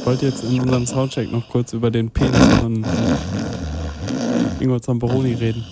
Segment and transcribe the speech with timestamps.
[0.00, 2.84] Ich wollte jetzt in unserem Soundcheck noch kurz über den Penis von
[4.58, 5.64] Ingo Zamperoni reden.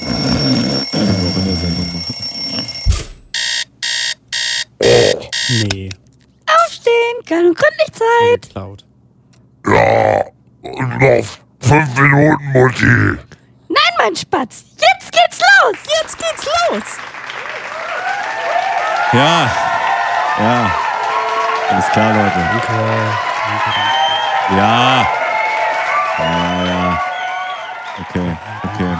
[0.00, 2.14] Auch in der Sendung machen.
[5.72, 5.90] Nee,
[6.46, 8.54] Aufstehen, keine Gründlichzeit.
[8.54, 8.84] laut.
[9.66, 10.24] Ja,
[10.62, 11.24] und noch
[11.60, 13.18] fünf Minuten, Mutti.
[13.68, 15.76] Nein, mein Spatz, jetzt geht's los.
[16.02, 16.82] Jetzt geht's los.
[19.12, 19.50] Ja.
[20.38, 20.85] Ja.
[21.68, 22.38] Alles klar, Leute.
[22.38, 22.72] Danke.
[24.56, 25.06] Ja.
[26.18, 27.00] Ja, ja.
[28.00, 28.96] Okay, okay.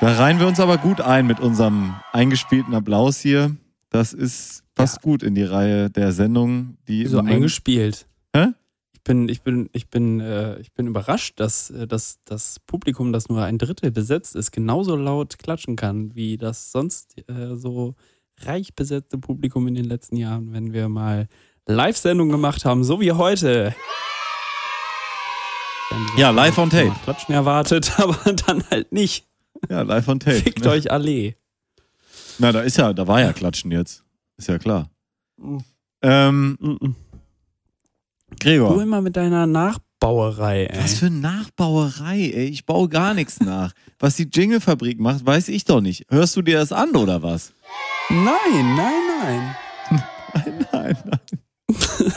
[0.00, 3.56] Da reihen wir uns aber gut ein mit unserem eingespielten Applaus hier.
[3.90, 8.06] Das ist passt gut in die Reihe der Sendung, die So eingespielt.
[8.34, 8.48] Hä?
[8.92, 13.12] Ich bin, ich bin, ich bin, äh, ich bin überrascht, dass, äh, dass das Publikum,
[13.12, 17.94] das nur ein Drittel besetzt ist, genauso laut klatschen kann, wie das sonst äh, so
[18.46, 21.28] reich besetzte Publikum in den letzten Jahren, wenn wir mal
[21.66, 23.74] Live-Sendungen gemacht haben, so wie heute.
[26.16, 26.94] Ja, live on tape.
[27.04, 29.26] Klatschen erwartet, aber dann halt nicht.
[29.68, 30.36] Ja, live on tape.
[30.36, 30.70] Fickt ne?
[30.70, 31.34] euch alle.
[32.38, 34.04] Na, da ist ja, da war ja Klatschen jetzt.
[34.36, 34.88] Ist ja klar.
[35.36, 35.64] Mhm.
[36.02, 36.94] Ähm, Mhm.
[38.30, 38.80] Du Gregor.
[38.80, 40.82] immer mit deiner Nachbauerei, ey.
[40.82, 42.46] Was für Nachbauerei, ey.
[42.46, 43.72] Ich baue gar nichts nach.
[43.98, 46.06] Was die Jingle-Fabrik macht, weiß ich doch nicht.
[46.08, 47.52] Hörst du dir das an oder was?
[48.10, 49.56] Nein, nein, nein.
[50.34, 51.20] Nein, nein, nein.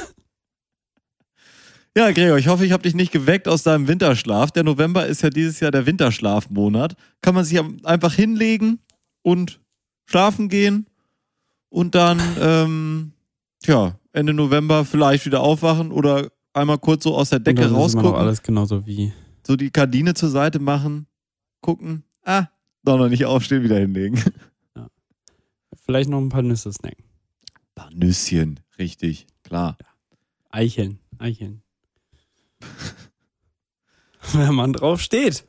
[1.96, 4.50] Ja, Gregor, ich hoffe, ich habe dich nicht geweckt aus deinem Winterschlaf.
[4.50, 6.96] Der November ist ja dieses Jahr der Winterschlafmonat.
[7.22, 8.80] Kann man sich einfach hinlegen
[9.22, 9.62] und
[10.08, 10.88] schlafen gehen
[11.70, 13.12] und dann, ähm,
[13.62, 18.16] tja, Ende November vielleicht wieder aufwachen oder einmal kurz so aus der Und Decke rausgucken,
[18.16, 19.14] alles genauso wie.
[19.46, 21.06] so die Gardine zur Seite machen,
[21.62, 22.48] gucken, ah,
[22.84, 24.20] doch noch nicht aufstehen, wieder hinlegen.
[25.86, 27.04] Vielleicht noch ein paar Nüsse snacken.
[27.76, 29.78] Paar Nüsschen, richtig, klar.
[30.50, 31.62] Eicheln, Eicheln.
[34.34, 35.46] Wenn man drauf steht.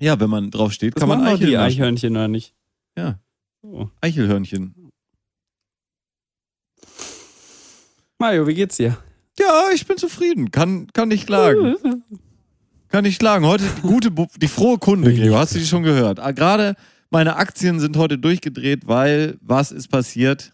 [0.00, 1.56] Ja, wenn man drauf steht, Das kann man Eicheln die.
[1.58, 2.54] Eichhörnchen oder nicht?
[2.96, 3.18] Ja,
[3.62, 3.90] So.
[4.00, 4.74] Eichelhörnchen.
[8.18, 8.96] Mario, wie geht's dir?
[9.38, 10.50] Ja, ich bin zufrieden.
[10.50, 11.76] Kann, kann nicht klagen.
[12.88, 13.44] Kann nicht klagen.
[13.44, 15.40] Heute die gute, die frohe Kunde, Gregor.
[15.40, 16.18] Hast du die schon gehört?
[16.20, 16.74] Ah, Gerade
[17.10, 20.52] meine Aktien sind heute durchgedreht, weil was ist passiert?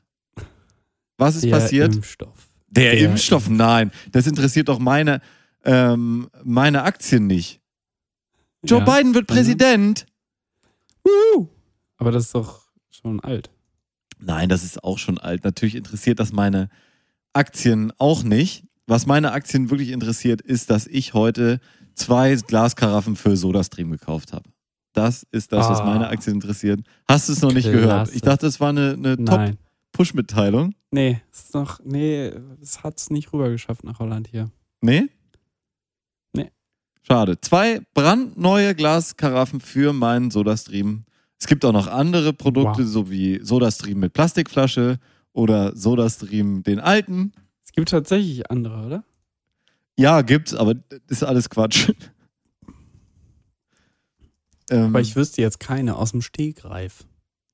[1.18, 1.94] Was ist Der passiert?
[1.94, 2.48] Impfstoff.
[2.68, 3.92] Der, der Impfstoff, nein.
[4.12, 5.20] Das interessiert doch meine,
[5.64, 7.60] ähm, meine Aktien nicht.
[8.64, 8.84] Joe Ja.
[8.84, 9.34] Biden wird Mhm.
[9.34, 10.06] Präsident.
[11.04, 11.48] Wuhu.
[11.98, 13.50] Aber das ist doch schon alt.
[14.18, 15.44] Nein, das ist auch schon alt.
[15.44, 16.68] Natürlich interessiert das meine
[17.32, 18.64] Aktien auch nicht.
[18.86, 21.60] Was meine Aktien wirklich interessiert, ist, dass ich heute
[21.94, 24.48] zwei Glaskaraffen für SodaStream gekauft habe.
[24.94, 25.84] Das ist das, was Ah.
[25.84, 26.80] meine Aktien interessiert.
[27.08, 27.78] Hast du es noch nicht Klasse.
[27.80, 28.14] gehört?
[28.14, 29.16] Ich dachte, das war eine, eine.
[29.24, 30.74] Top-Push-Mitteilung.
[30.90, 32.32] Nee, ist noch, nee,
[32.62, 34.50] es hat's nicht rübergeschafft nach Holland hier.
[34.80, 35.08] Nee?
[36.32, 36.50] Nee.
[37.02, 37.40] Schade.
[37.40, 41.04] Zwei brandneue Glaskaraffen für meinen SodaStream.
[41.40, 42.88] Es gibt auch noch andere Produkte, Wow.
[42.88, 44.98] so wie SodaStream mit Plastikflasche
[45.32, 47.32] oder SodaStream den alten.
[47.64, 49.04] Es gibt tatsächlich andere, oder?
[49.98, 51.90] Ja, gibt's, aber das ist alles Quatsch.
[54.70, 57.04] Ähm, Aber ich wüsste jetzt keine aus dem Stegreif.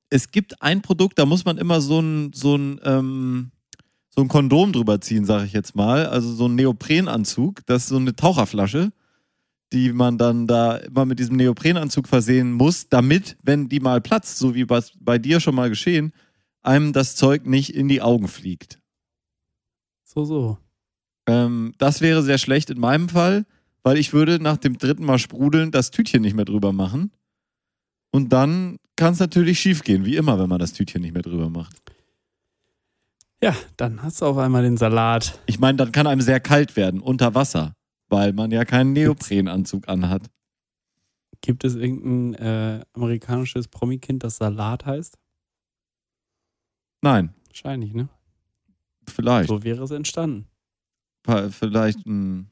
[0.09, 3.51] es gibt ein Produkt, da muss man immer so ein, so ein, ähm,
[4.09, 6.05] so ein Kondom drüber ziehen, sage ich jetzt mal.
[6.05, 7.65] Also so ein Neoprenanzug.
[7.65, 8.91] Das ist so eine Taucherflasche,
[9.71, 14.37] die man dann da immer mit diesem Neoprenanzug versehen muss, damit, wenn die mal platzt,
[14.37, 16.11] so wie was bei dir schon mal geschehen,
[16.61, 18.79] einem das Zeug nicht in die Augen fliegt.
[20.03, 20.57] So, so.
[21.25, 23.45] Ähm, das wäre sehr schlecht in meinem Fall,
[23.83, 27.11] weil ich würde nach dem dritten Mal sprudeln das Tütchen nicht mehr drüber machen.
[28.11, 31.23] Und dann kann es natürlich schief gehen, wie immer, wenn man das Tütchen nicht mehr
[31.23, 31.75] drüber macht.
[33.43, 35.39] Ja, dann hast du auf einmal den Salat.
[35.47, 37.73] Ich meine, dann kann einem sehr kalt werden unter Wasser,
[38.09, 40.29] weil man ja keinen Neoprenanzug anhat.
[41.41, 45.17] Gibt es irgendein äh, amerikanisches Promikind, das Salat heißt?
[47.01, 48.07] Nein, Wahrscheinlich, ne?
[49.07, 49.49] vielleicht.
[49.49, 50.47] So wäre es entstanden.
[51.49, 52.50] Vielleicht ein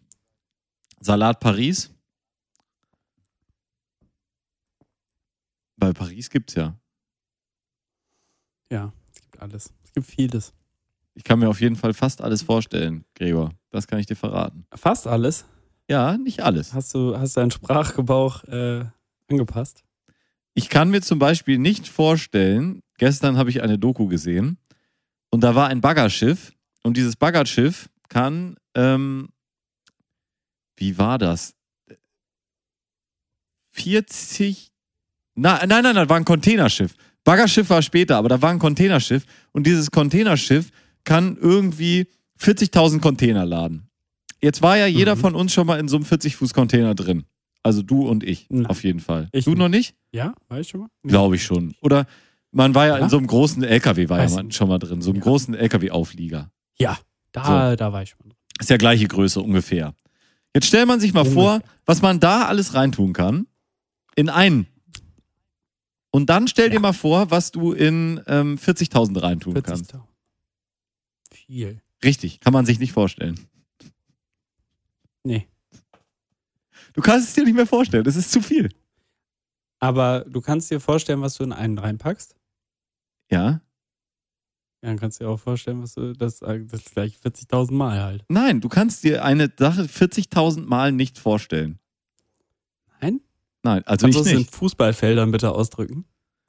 [0.99, 1.91] Salat Paris.
[5.77, 6.75] Bei Paris gibt's ja.
[8.71, 9.73] Ja, es gibt alles.
[9.83, 10.53] Es gibt vieles.
[11.15, 13.51] Ich kann mir auf jeden Fall fast alles vorstellen, Gregor.
[13.71, 14.65] Das kann ich dir verraten.
[14.73, 15.45] Fast alles.
[15.89, 16.73] Ja, nicht alles.
[16.73, 18.85] Hast du, hast deinen Sprachgebrauch äh,
[19.29, 19.83] angepasst?
[20.53, 24.57] Ich kann mir zum Beispiel nicht vorstellen, gestern habe ich eine Doku gesehen
[25.31, 26.53] und da war ein Baggerschiff
[26.83, 29.29] und dieses Baggerschiff kann, ähm,
[30.79, 31.53] wie war das?
[33.71, 34.71] 40,
[35.35, 36.95] na, nein, nein, nein, war ein Containerschiff.
[37.23, 40.69] Baggerschiff war später, aber da war ein Containerschiff und dieses Containerschiff
[41.03, 42.07] kann irgendwie
[42.39, 43.89] 40.000 Container laden.
[44.41, 45.19] Jetzt war ja jeder Mhm.
[45.19, 47.25] von uns schon mal in so einem 40-Fuß-Container drin.
[47.61, 48.65] Also du und ich, Nein.
[48.67, 49.27] auf jeden Fall.
[49.33, 49.59] Ich du nicht.
[49.59, 49.95] noch nicht?
[50.11, 50.89] Ja, weißt du schon mal?
[51.03, 51.75] Glaube ich schon.
[51.81, 52.07] Oder
[52.51, 53.09] man war ja, in Ja?
[53.09, 55.23] so einem großen LKW, war Weiß ja ich man schon mal drin, so einem Ja.
[55.23, 56.49] großen LKW-Auflieger.
[56.79, 56.97] Ja,
[57.33, 58.33] da, da war ich schon.
[58.59, 59.93] Ist ja gleiche Größe ungefähr.
[60.55, 63.47] Jetzt stellt man sich mal vor, was man da alles reintun kann.
[64.15, 64.67] In einen.
[66.11, 66.81] Und dann stell dir Ja.
[66.81, 69.93] mal vor, was du in ähm, 40.000 reintun 40 kannst.
[71.31, 71.81] Viel.
[72.03, 73.39] Richtig, kann man sich nicht vorstellen.
[75.23, 75.47] Nee.
[76.93, 78.69] Du kannst es dir nicht mehr vorstellen, das ist zu viel.
[79.79, 82.35] Aber du kannst dir vorstellen, was du in einen reinpackst?
[83.29, 83.61] Ja?
[84.81, 88.01] Ja, dann kannst du dir auch vorstellen, was du das, äh, das gleich 40.000 Mal
[88.01, 88.23] halt.
[88.29, 91.79] Nein, du kannst dir eine Sache 40.000 Mal nicht vorstellen.
[93.01, 93.19] Nein?
[93.63, 94.55] Nein, also Kannst du ich es in nicht.
[94.55, 96.05] Fußballfeldern bitte ausdrücken?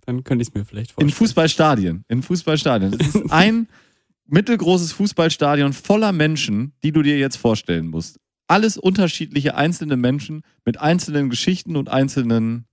[0.06, 1.12] Dann könnte ich es mir vielleicht In vorstellen.
[1.12, 2.04] Fußballstadien.
[2.08, 2.94] In Fußballstadien.
[2.94, 3.68] Es ist ein
[4.26, 8.18] mittelgroßes Fußballstadion voller Menschen, die du dir jetzt vorstellen musst.
[8.46, 12.66] Alles unterschiedliche einzelne Menschen mit einzelnen Geschichten und einzelnen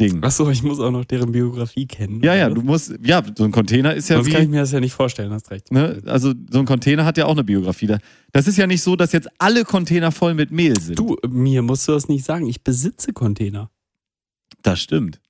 [0.00, 0.24] Dingen.
[0.24, 2.22] Achso, ich muss auch noch deren Biografie kennen.
[2.22, 4.60] Ja, ja, du musst, ja, so ein Container ist ja Sonst kann ich wie, mir
[4.60, 5.70] das ja nicht vorstellen, hast recht.
[5.70, 7.86] ne, also so ein Container hat ja auch eine Biografie.
[7.88, 7.98] Da-
[8.32, 10.98] Das ist ja nicht so, dass jetzt alle Container voll mit Mehl sind.
[10.98, 12.46] Du, mir musst du das nicht sagen.
[12.48, 13.70] Ich besitze Container.
[14.62, 15.20] Das stimmt.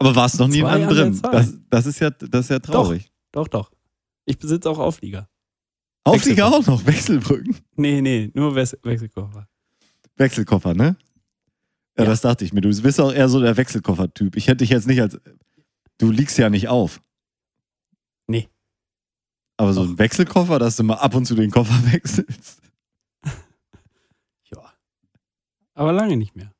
[0.00, 1.20] Aber warst noch nie in einem drin.
[1.30, 3.12] Das, das ist ja, das ist ja traurig.
[3.30, 3.70] Doch, doch.
[4.24, 5.28] Ich besitze auch Auflieger.
[6.04, 7.56] Auflieger auch noch, Wechselbrücken.
[7.76, 9.46] Nee, nee, nur Wechselkoffer.
[10.16, 10.96] Wechselkoffer, ne?
[11.98, 12.10] Ja, Ja.
[12.10, 12.60] das dachte ich mir.
[12.62, 14.36] Du bist auch eher so der Wechselkoffer-Typ.
[14.36, 15.18] Ich hätte dich jetzt nicht als.
[15.98, 17.02] Du liegst ja nicht auf.
[18.26, 18.48] Nee.
[19.58, 22.60] Aber so ein Wechselkoffer, dass du mal ab und zu den Koffer wechselst.
[24.50, 24.72] Ja.
[25.74, 26.52] Aber lange nicht mehr.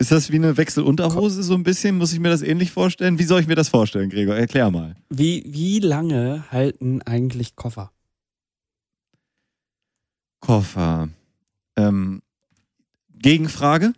[0.00, 1.98] Ist das wie eine Wechselunterhose so ein bisschen?
[1.98, 3.18] Muss ich mir das ähnlich vorstellen?
[3.18, 4.36] Wie soll ich mir das vorstellen, Gregor?
[4.36, 4.94] Erklär mal.
[5.10, 7.90] Wie, wie lange halten eigentlich Koffer?
[10.40, 11.08] Koffer.
[11.76, 12.22] Ähm,
[13.10, 13.92] Gegenfrage.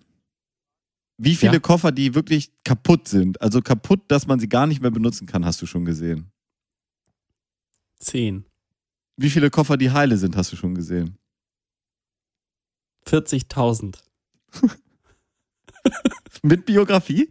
[1.23, 1.59] Wie viele Ja.
[1.61, 5.45] Koffer, die wirklich kaputt sind, also kaputt, dass man sie gar nicht mehr benutzen kann,
[5.45, 6.31] hast du schon gesehen?
[7.99, 8.47] Zehn.
[9.19, 11.19] Wie viele Koffer, die heile sind, hast du schon gesehen?
[13.07, 13.99] 40.000.
[16.43, 17.31] Mit Biografie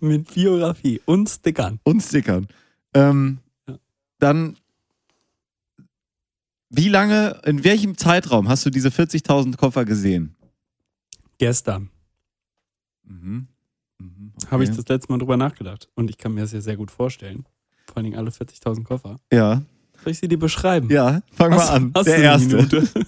[0.00, 1.78] Mit Biografie und Stickern.
[1.84, 2.48] und Stickern.
[2.94, 3.38] Ähm,
[3.68, 3.78] Ja.
[4.18, 4.56] Dann,
[6.70, 10.34] wie lange, in welchem Zeitraum hast du diese 40.000 Koffer gesehen?
[11.38, 11.90] Gestern
[13.06, 13.48] Mhm.
[13.98, 14.46] Mhm, okay.
[14.50, 15.88] habe ich das letzte Mal drüber nachgedacht.
[15.94, 17.44] Und ich kann mir das ja sehr gut vorstellen.
[17.86, 19.16] Vor allen Dingen alle 40.000 Koffer.
[19.32, 19.62] Ja,
[20.02, 20.90] Soll ich sie dir beschreiben?
[20.90, 21.92] ja, fang mal an.
[21.94, 22.88] Hast der eine erste.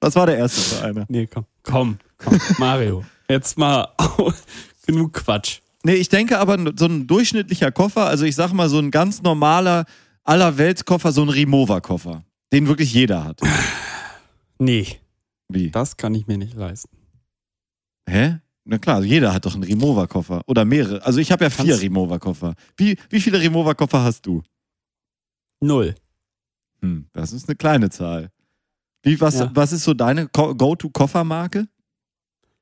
[0.00, 1.06] Was war der erste für einer?
[1.08, 1.44] Nee, komm.
[1.64, 2.38] Komm, komm.
[2.58, 3.04] Mario.
[3.28, 3.88] Jetzt mal
[4.86, 5.60] genug Quatsch.
[5.84, 9.22] Nee, ich denke aber, so ein durchschnittlicher Koffer, also ich sag mal so ein ganz
[9.22, 9.84] normaler
[10.24, 13.40] Allerweltskoffer, so ein Remover-Koffer, den wirklich jeder hat.
[14.58, 14.86] Nee,
[15.48, 15.70] Wie?
[15.70, 16.96] das kann ich mir nicht leisten.
[18.08, 18.38] Hä?
[18.70, 20.42] Na klar, jeder hat doch einen Remover-Koffer.
[20.46, 21.02] Oder mehrere.
[21.04, 22.54] Also ich habe ja vier Remover-Koffer.
[22.76, 24.42] Wie, wie viele Remover-Koffer hast du?
[25.60, 25.94] Null.
[26.82, 28.30] Hm, das ist eine kleine Zahl.
[29.02, 29.50] Wie, was, Ja.
[29.54, 31.66] was ist so deine Ko- Go-To-Koffermarke?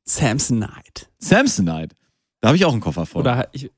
[0.04, 1.08] Samsonite.
[1.18, 1.96] Samsonite.
[2.40, 3.22] Da habe ich auch einen Koffer von.
[3.22, 3.68] Oder ich,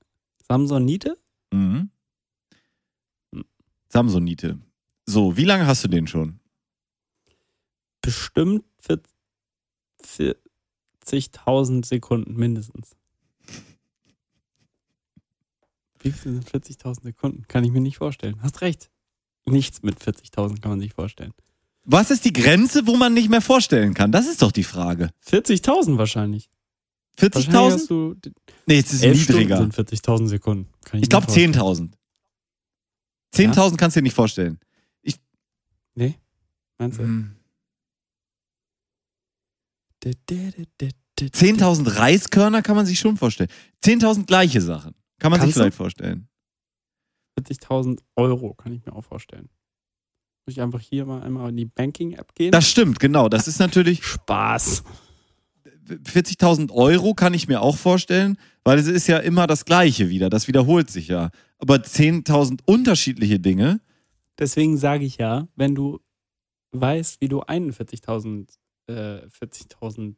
[0.47, 1.17] Samsonite?
[1.51, 1.91] Mhm.
[3.35, 3.45] Hm.
[3.89, 4.59] Samsonite.
[5.07, 6.41] So, wie lange hast du den schon?
[8.03, 8.65] Bestimmt
[10.03, 10.37] für
[11.09, 12.97] 40.000 Sekunden mindestens.
[16.01, 17.45] Wie viel sind 40.000 Sekunden?
[17.49, 18.41] Kann ich mir nicht vorstellen.
[18.43, 18.91] Hast recht.
[19.47, 21.33] Nichts mit 40.000 kann man sich vorstellen.
[21.85, 24.13] Was ist die Grenze, wo man nicht mehr vorstellen kann?
[24.13, 25.11] Das ist doch die Frage.
[25.27, 26.51] 40.000 wahrscheinlich.
[27.17, 27.73] Wahrscheinlich 40.000?
[27.73, 28.15] hast du
[28.67, 29.59] Nee, ist es elf niedriger.
[29.59, 30.69] Sind 40.000 Sekunden.
[30.85, 31.55] Kann Ich mir glaube vorstellen.
[31.55, 31.91] 10.000.
[33.35, 34.61] 10.000 kannst du dir nicht vorstellen.
[35.95, 36.15] Nee?
[36.79, 37.03] Meinst du?
[37.03, 37.35] Hm.
[40.05, 43.51] 10.000 Reiskörner kann man sich schon vorstellen.
[43.85, 44.95] 10.000 gleiche Sachen.
[45.19, 45.61] Kann man sich Kannst du?
[45.61, 46.29] vielleicht vorstellen.
[47.41, 49.49] 40.000 Euro kann ich mir auch vorstellen.
[50.47, 52.53] Muss ich einfach hier mal einmal in die Banking-App gehen?
[52.53, 53.29] Das stimmt, genau.
[53.29, 54.83] Das ist natürlich Spaß.
[55.89, 60.31] 40.000 Euro kann ich mir auch vorstellen, weil es ist ja immer das Gleiche wieder.
[60.31, 61.31] Das wiederholt sich ja.
[61.59, 63.81] Aber 10.000 unterschiedliche Dinge,
[64.39, 66.01] Deswegen sage ich ja, wenn du
[66.73, 68.58] weißt, wie du einen 40.000
[68.89, 70.15] äh, 40.000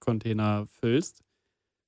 [0.00, 1.22] Container füllst,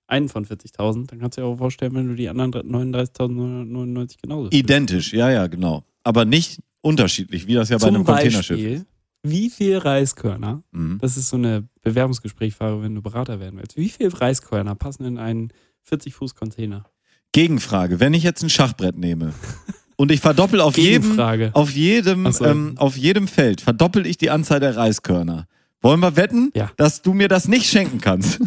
[0.06, 4.42] einen von 40.000, dann kannst du dir auch vorstellen, wenn du die anderen 39.999 genauso
[4.50, 4.54] füllst.
[4.54, 5.84] identisch, ja, ja, genau.
[6.04, 8.86] Aber nicht unterschiedlich, wie das ja bei Zum einem Containerschiff ist.
[9.24, 10.98] Wie viel Reiskörner, Mhm.
[11.00, 15.16] das ist so eine Bewerbungsgesprächfrage, wenn du Berater werden willst, wie viel Reiskörner passen in
[15.18, 15.52] einen
[15.88, 16.84] 40-Fuß-Container?
[17.32, 19.32] Gegenfrage, wenn ich jetzt ein Schachbrett nehme
[19.96, 21.20] Und ich verdoppel auf jedem,
[21.52, 22.44] auf jedem, so.
[22.44, 25.46] ähm, auf jedem Feld, verdoppel ich die Anzahl der Reiskörner.
[25.82, 26.70] Wollen wir wetten, Ja.
[26.76, 28.40] dass du mir das nicht schenken kannst?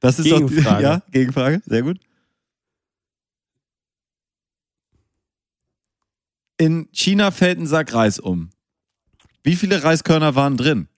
[0.00, 0.62] Das ist Gegenfrage.
[0.62, 2.00] Doch, ja, Gegenfrage, sehr gut.
[6.56, 8.50] In China fällt ein Sack Reis um.
[9.42, 10.88] Wie viele Reiskörner waren drin?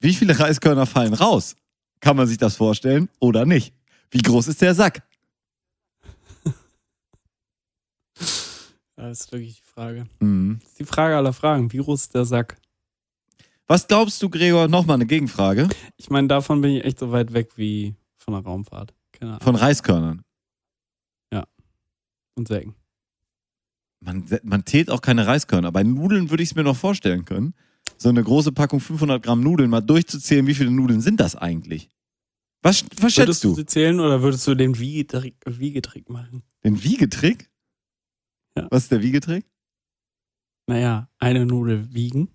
[0.00, 1.56] Wie viele Reiskörner fallen raus?
[2.00, 3.74] Kann man sich das vorstellen oder nicht?
[4.10, 5.02] Wie groß ist der Sack?
[8.96, 10.06] Das ist wirklich die Frage.
[10.20, 10.58] Mhm.
[10.62, 11.72] Das ist die Frage aller Fragen.
[11.72, 12.56] Wie groß ist der Sack?
[13.68, 14.68] Was glaubst du, Gregor?
[14.68, 15.68] Nochmal eine Gegenfrage.
[15.96, 18.94] Ich meine, davon bin ich echt so weit weg wie von der Raumfahrt.
[19.12, 19.42] Keine Ahnung.
[19.42, 20.22] Von Reiskörnern.
[22.38, 22.74] Und Säcken.
[24.00, 25.72] Man, man zählt auch keine Reiskörner.
[25.72, 27.54] Bei Nudeln würde ich es mir noch vorstellen können.
[27.96, 31.88] So eine große Packung 500 Gramm Nudeln, mal durchzuzählen, wie viele Nudeln sind das eigentlich?
[32.62, 33.54] Was, was schätzt Würdest du du?
[33.54, 36.42] sie zählen oder würdest du den Wiegetrick, Wiegetrick machen?
[36.62, 37.48] Den Wiegetrick?
[38.54, 38.68] Ja.
[38.70, 39.46] Was ist der Wiegetrick?
[40.66, 42.28] Naja, eine Nudel wiegen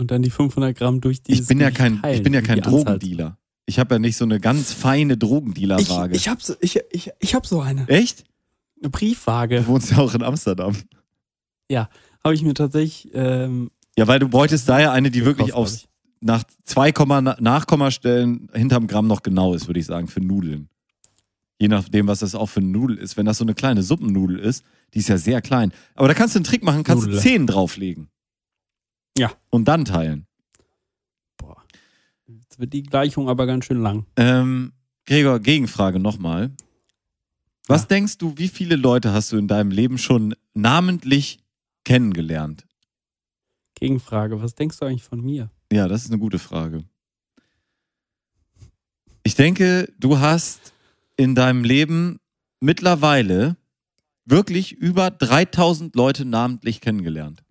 [0.00, 2.60] und dann die 500 Gramm durch die Ich bin ja kein, ich bin ja kein
[2.60, 3.38] Drogendealer.
[3.66, 6.16] Ich habe ja nicht so eine ganz feine Ich, Drogendealerwaage.
[6.16, 7.86] ich, hab so, ich, ich, ich hab so eine.
[7.88, 8.24] Echt?
[8.80, 9.60] Eine Briefwaage.
[9.60, 10.74] Du wohnst ja auch in Amsterdam.
[12.22, 13.10] Habe ich mir tatsächlich.
[13.14, 15.88] Ähm, Ja, weil du bräuchtest da ja eine, die wirklich aufs,
[16.20, 20.68] nach zwei Komma, Nachkommastellen hinterm Gramm noch genau ist, würde ich sagen, für Nudeln.
[21.58, 23.16] Je nachdem, was das auch für eine Nudel ist.
[23.16, 24.64] Wenn das so eine kleine Suppennudel ist,
[24.94, 25.72] die ist ja sehr klein.
[25.94, 27.16] Aber da kannst du einen Trick machen, kannst Nudel.
[27.16, 28.08] du zehn drauflegen.
[29.18, 29.32] Ja.
[29.50, 30.26] Und dann teilen.
[31.36, 31.62] Boah.
[32.26, 34.06] Jetzt wird die Gleichung aber ganz schön lang.
[34.16, 34.72] Ähm,
[35.06, 36.50] Gregor, Gegenfrage nochmal.
[37.66, 37.88] Was Ja.
[37.88, 41.38] denkst du, wie viele Leute hast du in deinem Leben schon namentlich
[41.84, 42.66] kennengelernt?
[43.74, 45.50] Gegenfrage, was denkst du eigentlich von mir?
[45.72, 46.84] Ja, das ist eine gute Frage.
[49.22, 50.72] Ich denke, du hast
[51.16, 52.18] in deinem Leben
[52.60, 53.56] mittlerweile
[54.24, 57.42] wirklich über 3000 Leute namentlich kennengelernt.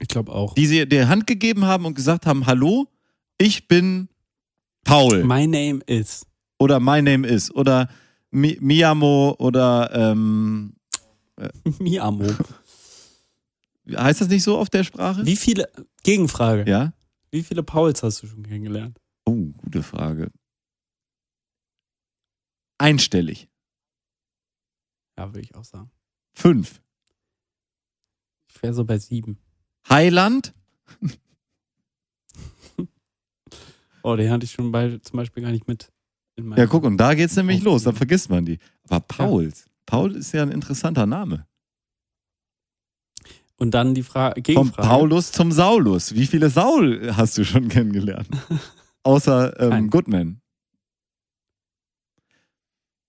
[0.00, 0.54] Ich glaube auch.
[0.54, 2.88] Die sie dir Hand gegeben haben und gesagt haben, hallo,
[3.38, 4.08] ich bin
[4.84, 6.26] Paul My name is.
[6.58, 7.88] oder my name is oder
[8.30, 10.74] Mi Miamo oder ähm,
[11.78, 12.26] Miamo.
[13.94, 15.24] heißt das nicht so auf der Sprache?
[15.26, 15.70] Wie viele,
[16.02, 16.92] Gegenfrage, Ja?
[17.30, 18.98] wie viele Pauls hast du schon kennengelernt?
[19.24, 20.30] Oh, gute Frage.
[22.78, 23.48] Einstellig.
[25.16, 25.90] Ja, würde ich auch sagen.
[26.32, 26.80] Fünf.
[28.48, 29.38] Ich wäre so bei sieben.
[29.88, 30.52] Heiland.
[34.04, 35.92] Oh, den hatte ich schon bei, zum Beispiel gar nicht mit.
[36.56, 37.74] Ja, guck, und da geht's nämlich Aufnehmen.
[37.74, 38.58] los, dann vergisst man die.
[38.88, 39.66] Aber Pauls.
[39.86, 41.46] Paul ist ja ein interessanter Name.
[43.58, 44.88] Und dann die Frage, Vom Gegenfrage.
[44.88, 46.16] Paulus zum Saulus.
[46.16, 48.26] Wie viele Saul hast du schon kennengelernt?
[49.04, 49.88] Außer ähm.
[49.88, 50.41] Goodman.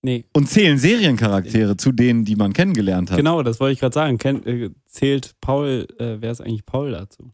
[0.06, 3.18] Nee, Und zählen Seriencharaktere zu denen, die man kennengelernt hat.
[3.18, 4.18] genau, das wollte ich gerade sagen.
[4.18, 7.32] Kennt, äh, zählt Paul, äh, wer ist eigentlich Paul dazu?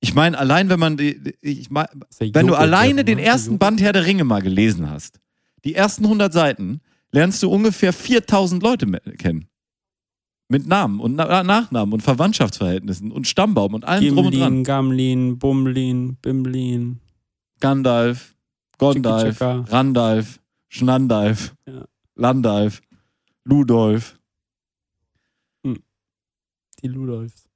[0.00, 1.86] Ich meine, allein wenn man die, ich mein,
[2.18, 3.24] wenn du alleine den ne?
[3.24, 3.58] ersten.
[3.58, 5.20] Band Herr der Ringe mal gelesen hast,
[5.64, 6.80] die ersten 100 Seiten,
[7.12, 8.86] lernst du ungefähr 4000 Leute
[9.18, 9.46] kennen.
[10.48, 14.48] Mit Namen und Na Nachnamen und Verwandtschaftsverhältnissen und Stammbaum und allem drum und dran.
[14.50, 17.00] Gimlin, Gamlin, Bumlin, Bimlin.
[17.60, 18.34] Gandalf,
[18.78, 19.38] Gondalf.
[19.40, 20.39] Randalf,
[20.70, 21.84] Schnandalf, Ja.
[22.14, 22.80] Landalf,
[23.44, 24.18] Ludolf.
[26.82, 27.46] Die Ludolfs.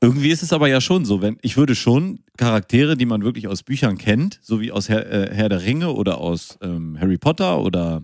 [0.00, 3.46] Irgendwie ist es aber ja schon so, wenn ich würde schon Charaktere, die man wirklich
[3.48, 7.18] aus Büchern kennt, so wie aus Herr, äh, Herr der Ringe oder aus ähm, Harry
[7.18, 8.02] Potter oder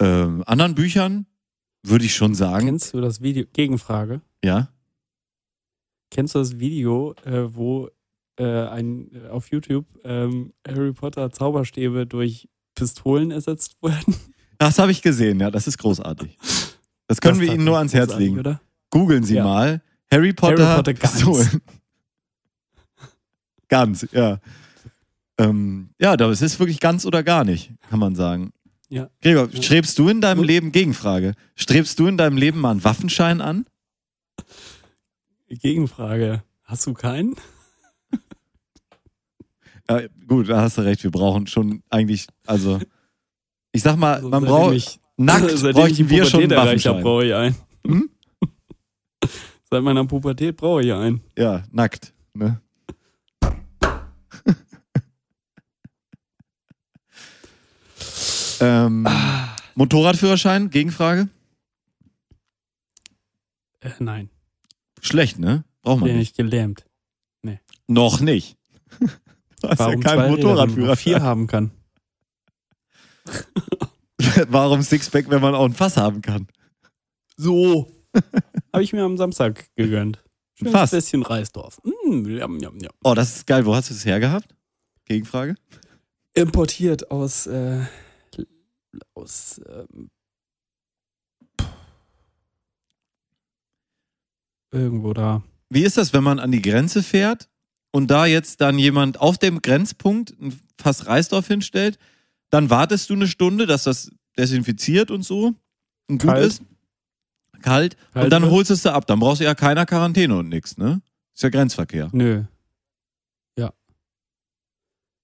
[0.00, 1.24] ähm, anderen Büchern,
[1.82, 3.46] würde ich schon sagen, Kennst du das Video?
[3.54, 4.20] Gegenfrage.
[4.44, 4.68] ja.
[6.10, 7.88] Kennst du das Video, äh, wo
[8.36, 14.14] äh, ein, äh, auf YouTube ähm, Harry Potter Zauberstäbe durch Pistolen ersetzt werden?
[14.58, 16.36] Das habe ich gesehen, ja, das ist großartig.
[17.08, 18.38] Das können wir Das Ihnen fand nur ans Herz legen.
[18.38, 18.60] Oder?
[18.90, 19.44] Googeln Sie Ja.
[19.44, 21.12] mal Harry Potter, Harry Potter ganz.
[21.14, 21.60] Pistolen.
[23.68, 24.38] ganz, ja.
[25.38, 28.52] Ähm, ja, es ist wirklich ganz oder gar nicht, kann man sagen.
[28.88, 29.08] Ja.
[29.22, 29.62] Gregor, Ja.
[29.62, 30.46] strebst du in deinem Gut.
[30.46, 33.64] Leben, Gegenfrage, strebst du in deinem Leben mal einen Waffenschein an?
[35.48, 36.42] Gegenfrage.
[36.64, 37.34] Hast du keinen?
[39.98, 42.80] Äh, gut, da hast du recht, wir brauchen schon eigentlich, also,
[43.72, 47.02] ich sag mal, Also man braucht, ich- nackt bräuchten wir schon einen Waffenschein.
[47.02, 47.56] brauche ich einen.
[47.86, 48.10] Hm?
[49.70, 51.20] Seit meiner Pubertät brauche ich einen.
[51.36, 52.12] Ja, nackt.
[52.34, 52.60] Ne?
[58.60, 59.06] ähm,
[59.74, 61.28] Motorradführerschein, Gegenfrage?
[63.80, 64.30] Äh, nein,
[65.00, 65.64] Schlecht, ne?
[65.82, 66.30] Braucht man bin nicht.
[66.32, 66.86] ich gelähmt.
[67.88, 68.56] Noch nicht.
[69.68, 71.70] Hast Warum ja keinen nur vier haben kann?
[74.48, 76.48] Warum Sixpack, wenn man auch ein Fass haben kann?
[77.36, 77.86] So.
[78.72, 80.22] Habe ich mir am Samstag gegönnt.
[80.54, 80.92] Schönes Fast.
[80.92, 81.78] bisschen Reisdorf.
[81.84, 82.92] Mm, jam, jam, jam.
[83.04, 83.64] Oh, das ist geil.
[83.64, 84.54] Wo hast du es hergehabt?
[85.06, 85.54] Gegenfrage.
[86.34, 87.84] Importiert aus, äh,
[89.14, 90.10] aus ähm,
[94.70, 95.42] irgendwo da.
[95.68, 97.48] Wie ist das, wenn man an die Grenze fährt
[97.92, 101.98] und da jetzt dann jemand auf dem Grenzpunkt ein Fass Reisdorf hinstellt?
[102.50, 105.54] Dann wartest du eine Stunde, dass das desinfiziert und so
[106.08, 106.46] und gut Kalt.
[106.46, 106.62] ist.
[107.62, 107.96] Kalt.
[108.12, 109.06] Kalt und dann holst du es da ab.
[109.06, 111.00] Dann brauchst du ja keiner Quarantäne und nichts, ne?
[111.34, 112.10] Ist ja Grenzverkehr.
[112.12, 112.44] Nö.
[113.56, 113.72] Ja.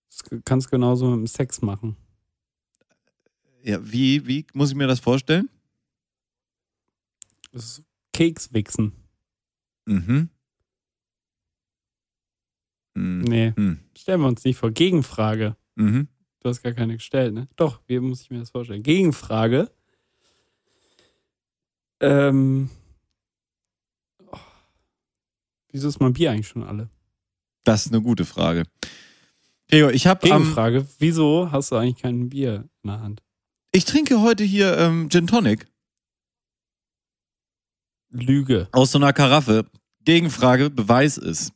[0.08, 1.96] Das kannst genauso mit dem Sex machen.
[3.62, 5.48] Ja, wie, wie muss ich mir das vorstellen?
[7.52, 7.82] Das ist
[8.12, 8.92] Kekswichsen.
[9.86, 10.30] Mhm.
[12.98, 13.20] Mhm.
[13.24, 13.78] Nee, Mhm.
[13.96, 14.70] stellen wir uns nicht vor.
[14.70, 15.56] Gegenfrage.
[15.76, 16.08] Mhm.
[16.40, 17.48] Du hast gar keine gestellt, ne?
[17.56, 18.82] Doch, wie muss ich mir das vorstellen?
[18.82, 19.70] Gegenfrage.
[22.00, 22.70] Ähm.
[24.30, 24.36] oh.
[25.72, 26.88] Wieso ist mein Bier eigentlich schon alle?
[27.64, 28.64] Das ist eine gute Frage.
[29.68, 33.22] Gregor, ich habe Gegenfrage, wieso hast du eigentlich kein Bier in der Hand?
[33.72, 35.66] ich trinke heute hier ähm, Gin Tonic
[38.10, 38.68] Lüge.
[38.72, 39.66] aus so einer Karaffe.
[40.04, 41.52] Gegenfrage, Beweis ist.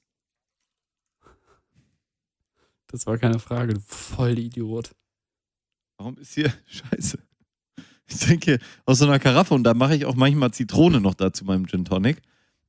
[2.92, 4.94] Das war keine Frage, du Vollidiot.
[5.96, 7.18] Warum ist hier Scheiße?
[8.06, 11.46] Ich trinke aus so einer Karaffe und da mache ich auch manchmal Zitrone noch dazu
[11.46, 12.20] meinem Gin Tonic.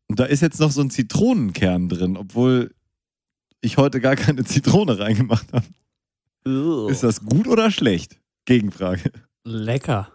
[0.08, 2.74] Und da ist jetzt noch so ein Zitronenkern drin, obwohl
[3.60, 6.90] ich heute gar keine Zitrone reingemacht habe.
[6.90, 8.20] Ist das gut oder schlecht?
[8.46, 9.12] Gegenfrage.
[9.44, 10.12] Lecker.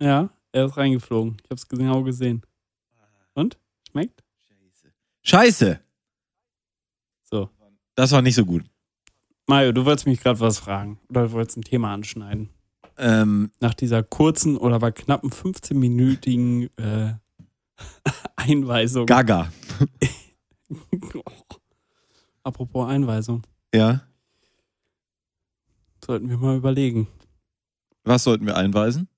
[0.00, 1.36] Ja, er ist reingeflogen.
[1.44, 2.42] Ich hab's genau gesehen.
[3.34, 3.58] Und?
[3.90, 4.23] Schmeckt?
[5.24, 5.80] Scheiße!
[7.24, 7.50] So.
[7.94, 8.64] Das war nicht so gut.
[9.46, 10.98] Mario, du wolltest mich gerade was fragen.
[11.08, 12.50] Oder du wolltest ein Thema anschneiden.
[12.96, 17.14] Ähm, Nach dieser kurzen oder aber knappen 15-minütigen äh,
[18.36, 19.06] Einweisung.
[19.06, 19.50] Gaga.
[22.42, 23.42] Apropos Einweisung.
[23.74, 24.06] Ja.
[26.04, 27.08] Sollten wir mal überlegen.
[28.04, 29.08] Was sollten wir einweisen?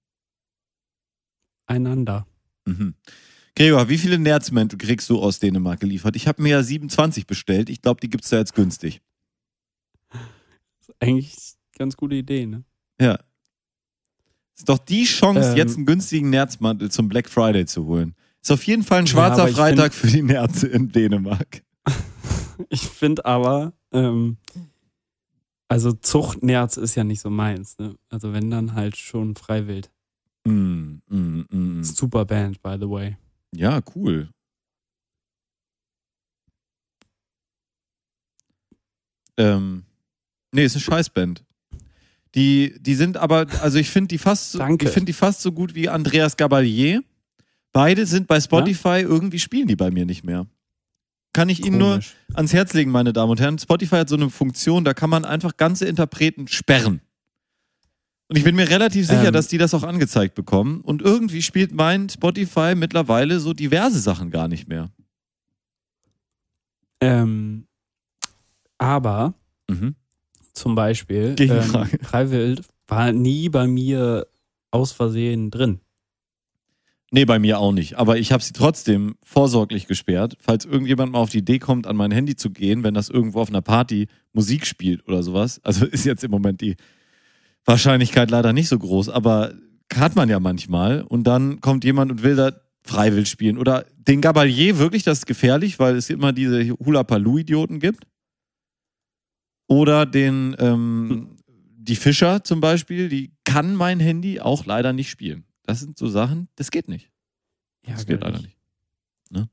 [1.66, 2.26] Einander.
[2.64, 2.94] Mhm.
[3.56, 6.14] Gregor, wie viele Nerzmäntel kriegst du aus Dänemark geliefert?
[6.14, 7.70] Ich habe mir ja 27 bestellt.
[7.70, 9.00] Ich glaube, die gibt's da jetzt günstig.
[11.00, 12.64] Eigentlich eine ganz gute Idee, ne?
[13.00, 13.18] Ja.
[14.56, 15.56] Ist doch die Chance, Ähm.
[15.56, 18.14] jetzt einen günstigen Nerzmantel zum Black Friday zu holen.
[18.42, 21.62] Ist auf jeden Fall ein schwarzer ich Freitag für die Nerze in Dänemark.
[22.70, 24.38] Ich finde aber, ähm,
[25.68, 27.96] also Zuchtnerz ist ja nicht so meins, ne?
[28.08, 29.90] Also wenn dann halt schon freiwild.
[30.46, 31.84] Mm, mm, mm.
[31.84, 33.18] Super Band, by the way.
[33.56, 34.28] Ja, cool.
[39.36, 39.84] Ähm,
[40.52, 41.44] nee, ist eine Scheißband.
[42.34, 44.84] Die, die sind aber, also ich finde die fast, so- Danke.
[44.86, 47.02] ich finde die fast so gut wie Andreas Gabalier.
[47.72, 50.46] Beide sind bei Spotify, irgendwie spielen die bei mir nicht mehr.
[51.34, 52.14] Kann ich Ihnen nur Komisch.
[52.34, 53.58] ans Herz legen, meine Damen und Herren.
[53.58, 57.02] Spotify hat so eine Funktion, da kann man einfach ganze Interpreten sperren.
[58.28, 59.32] Und ich bin mir relativ sicher, Ähm.
[59.32, 60.80] dass die das auch angezeigt bekommen.
[60.80, 64.90] Und irgendwie spielt mein Spotify mittlerweile so diverse Sachen gar nicht mehr.
[67.00, 67.66] Ähm,
[68.78, 69.34] aber
[69.70, 69.94] Mhm.
[70.52, 71.98] zum Beispiel, ähm, Gegenfrage.
[72.02, 74.26] Freiwild war nie bei mir
[74.70, 75.80] aus Versehen drin.
[77.12, 77.94] Nee, bei mir auch nicht.
[77.96, 81.96] Aber ich habe sie trotzdem vorsorglich gesperrt, falls irgendjemand mal auf die Idee kommt, an
[81.96, 85.60] mein Handy zu gehen, wenn das irgendwo auf einer Party Musik spielt oder sowas.
[85.62, 86.76] Also ist jetzt im Moment die
[87.66, 89.52] Wahrscheinlichkeit leider nicht so groß, aber
[89.94, 91.02] hat man ja manchmal.
[91.02, 92.52] Und dann kommt jemand und will da
[92.84, 93.58] freiwillig spielen.
[93.58, 98.06] Oder den Gabalier wirklich, das ist gefährlich, weil es immer diese Hula-Paloo-Idioten gibt.
[99.68, 105.44] Oder den, ähm, die Fischer zum Beispiel, die kann mein Handy auch leider nicht spielen.
[105.64, 107.10] Das sind so Sachen, das geht nicht.
[107.84, 108.56] Das geht leider nicht.
[109.30, 109.48] Ne?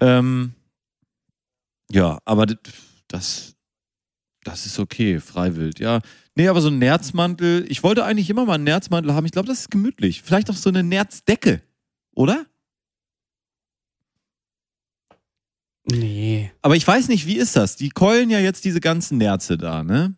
[0.00, 0.54] Ähm,
[1.90, 2.46] ja, aber
[3.08, 3.56] das,
[4.48, 6.00] das ist okay, freiwillig, ja.
[6.34, 9.26] Nee, aber so ein Nerzmantel, ich wollte eigentlich immer mal einen Nerzmantel haben.
[9.26, 10.22] Ich glaube, das ist gemütlich.
[10.22, 11.62] Vielleicht auch so eine Nerzdecke,
[12.14, 12.46] oder?
[15.90, 16.50] Nee.
[16.62, 17.76] Aber ich weiß nicht, wie ist das?
[17.76, 20.14] Die keulen ja jetzt diese ganzen Nerze da, ne?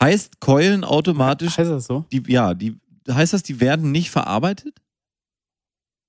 [0.00, 2.04] Heißt keulen automatisch, Heißt das so?
[2.12, 2.78] die, ja, die,
[3.10, 4.80] heißt das, die werden nicht verarbeitet?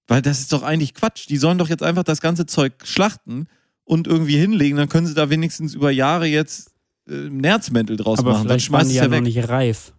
[0.08, 1.27] Weil das ist doch eigentlich Quatsch.
[1.27, 3.47] Die sollen doch jetzt einfach das ganze Zeug schlachten
[3.84, 6.68] und irgendwie hinlegen, dann können sie da wenigstens über Jahre jetzt
[7.10, 8.48] Nerzmäntel draus Aber machen.
[8.48, 9.24] Dann vielleicht waren schmeißt die ja ja noch weg.
[9.24, 9.93] nicht reif.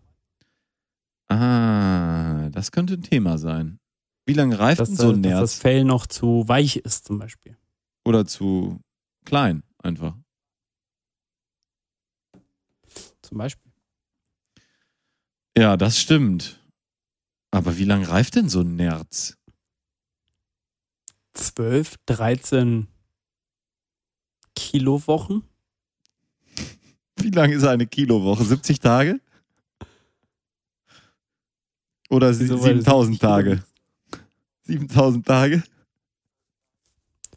[1.28, 3.78] Ah, das könnte ein Thema sein.
[4.26, 5.58] Wie lange reift Dass, denn so ein dass das Nerz?
[5.58, 7.56] Fell noch zu weich ist zum Beispiel.
[8.04, 8.80] Oder zu
[9.24, 10.16] klein einfach?
[13.22, 13.72] Zum Beispiel.
[15.56, 16.60] Ja, das stimmt.
[17.50, 19.36] Aber wie lange reift denn so ein Nerz?
[21.34, 22.86] 12, 13
[24.54, 25.42] Kilowochen?
[27.22, 28.44] Wie lang ist eine Kilowoche?
[28.44, 29.20] 70 Tage?
[32.08, 33.50] Oder sie- Wieso, weil es 7000 Kilo Tage?
[33.52, 33.66] ist?
[34.64, 35.62] 7000 Tage?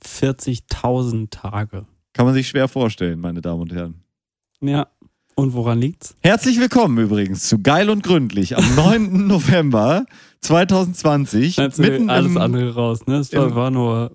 [0.02, 1.86] 40.000 Tage.
[2.14, 4.04] Kann man sich schwer vorstellen, meine Damen und Herren.
[4.62, 4.88] Ja.
[5.36, 6.14] Und woran liegt's?
[6.22, 9.26] Herzlich willkommen übrigens zu Geil und Gründlich am 9.
[9.28, 10.06] November
[10.42, 11.56] 2020.
[11.56, 13.16] Schneidest du mitten alles im, andere raus, ne?
[13.18, 14.12] Es war, im- war nur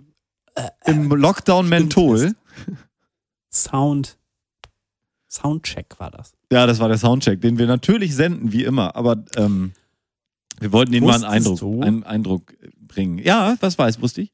[0.87, 2.35] im Lockdown Menthol.
[3.52, 4.16] Sound.
[5.40, 6.33] Soundcheck war das.
[6.53, 8.96] Ja, das war der Soundcheck, den wir natürlich senden, wie immer.
[8.96, 9.72] Aber ähm,
[10.59, 11.81] wir wollten Ihnen mal einen Eindruck, du?
[11.81, 13.18] einen Eindruck bringen.
[13.18, 14.33] Ja, was weiß, wusste ich.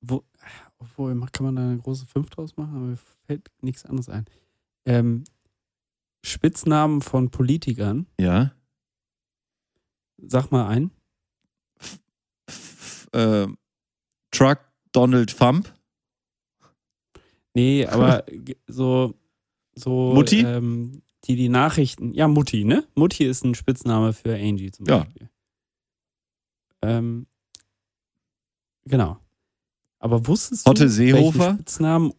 [0.00, 0.24] Wo,
[0.78, 2.74] obwohl, kann man da eine große 5 draus machen?
[2.74, 4.24] Aber mir fällt nichts anderes ein.
[4.86, 5.24] Ähm,
[6.24, 8.06] Spitznamen von Politikern.
[8.18, 8.52] Ja.
[10.18, 10.90] Sag mal ein.
[12.46, 13.46] F äh,
[14.30, 14.58] Truck
[14.92, 15.72] Donald Trump.
[17.54, 18.24] Nee, aber
[18.66, 19.14] so,
[19.74, 20.40] so Mutti?
[20.42, 22.14] Ähm, die die Nachrichten.
[22.14, 22.86] Ja, Mutti, ne?
[22.94, 25.00] Mutti ist ein Spitzname für Angie zum Ja.
[25.00, 25.28] Beispiel.
[26.82, 27.26] Ähm,
[28.84, 29.18] genau.
[29.98, 31.38] Aber wusstest Hotte du, Seehofer?
[31.38, 32.12] welchen Spitznamen,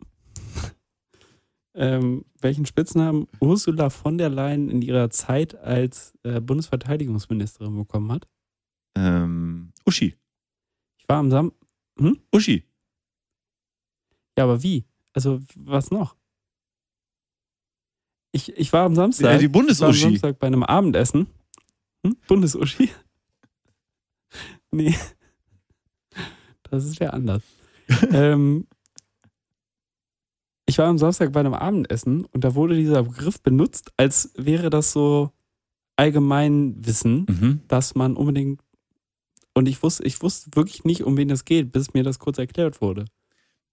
[1.74, 8.26] ähm, welchen Spitznamen Ursula von der Leyen in ihrer Zeit als äh, Bundesverteidigungsministerin bekommen hat?
[8.96, 10.16] Ähm, Uschi.
[10.98, 11.52] Ich war am Sam.
[12.32, 12.64] Uschi.
[14.38, 14.84] Ja, aber wie?
[15.14, 16.14] Also, was noch?
[18.30, 19.32] Ich, ich war am Samstag.
[19.32, 20.00] Ja, die war am Bundesuschi.
[20.00, 21.26] Samstag bei einem Abendessen.
[22.06, 22.16] Hm?
[22.28, 22.88] Bundesuschi?
[24.70, 24.94] nee.
[26.70, 27.42] Das ist ja anders.
[28.12, 28.66] ähm,
[30.66, 34.70] ich war am Samstag bei einem Abendessen und da wurde dieser Begriff benutzt, als wäre
[34.70, 35.32] das so
[35.96, 37.60] Allgemeinwissen, Mhm.
[37.66, 38.62] dass man unbedingt.
[39.54, 42.38] Und ich wusste, ich wusste wirklich nicht, um wen es geht, bis mir das kurz
[42.38, 43.06] erklärt wurde.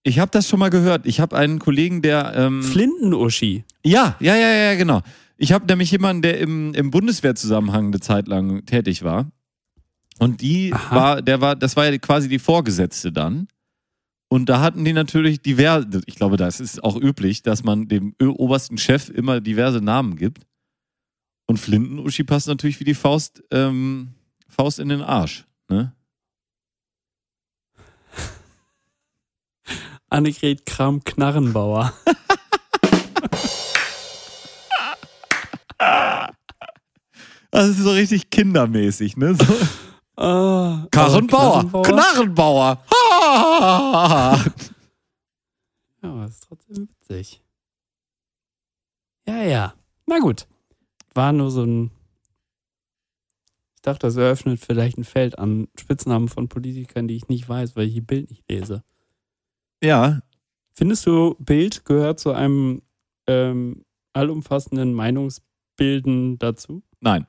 [0.07, 1.07] Ich habe das schon mal gehört.
[1.07, 2.33] Ich habe einen Kollegen, der.
[2.35, 3.63] Ähm, Flintenuschi.
[3.83, 5.01] ja, ja, ja, ja, genau.
[5.35, 9.31] Ich habe nämlich jemanden, der im, im Bundeswehrzusammenhang eine Zeit lang tätig war.
[10.19, 10.95] Und die Aha.
[10.95, 13.47] war, der war, das war ja quasi die Vorgesetzte dann.
[14.27, 18.13] Und da hatten die natürlich diverse, ich glaube, das ist auch üblich, dass man dem
[18.19, 20.45] obersten Chef immer diverse Namen gibt.
[21.47, 24.09] Und Flinten-Uschi passt natürlich wie die Faust, ähm,
[24.47, 25.45] Faust in den Arsch.
[25.67, 25.93] Ne?
[30.15, 31.93] Annegret Kram-Knarrenbauer.
[37.51, 39.36] Das ist so richtig kindermäßig, ne?
[39.36, 39.43] So.
[40.15, 42.86] Ah, Karrenbauer, aber Knarrenbauer.
[42.93, 44.45] Ha!
[46.01, 47.43] Ja, aber ist trotzdem witzig.
[49.28, 49.73] Ja, ja.
[50.06, 50.47] Na gut.
[51.13, 51.91] War nur so ein.
[53.75, 57.75] Ich dachte, das eröffnet vielleicht ein Feld an Spitznamen von Politikern, die ich nicht weiß,
[57.75, 58.82] weil ich die Bild nicht lese.
[59.86, 60.21] Ja,
[60.78, 62.82] Findest du, Bild gehört zu einem
[63.28, 66.84] ähm, allumfassenden Meinungsbilden dazu?
[67.00, 67.28] nein.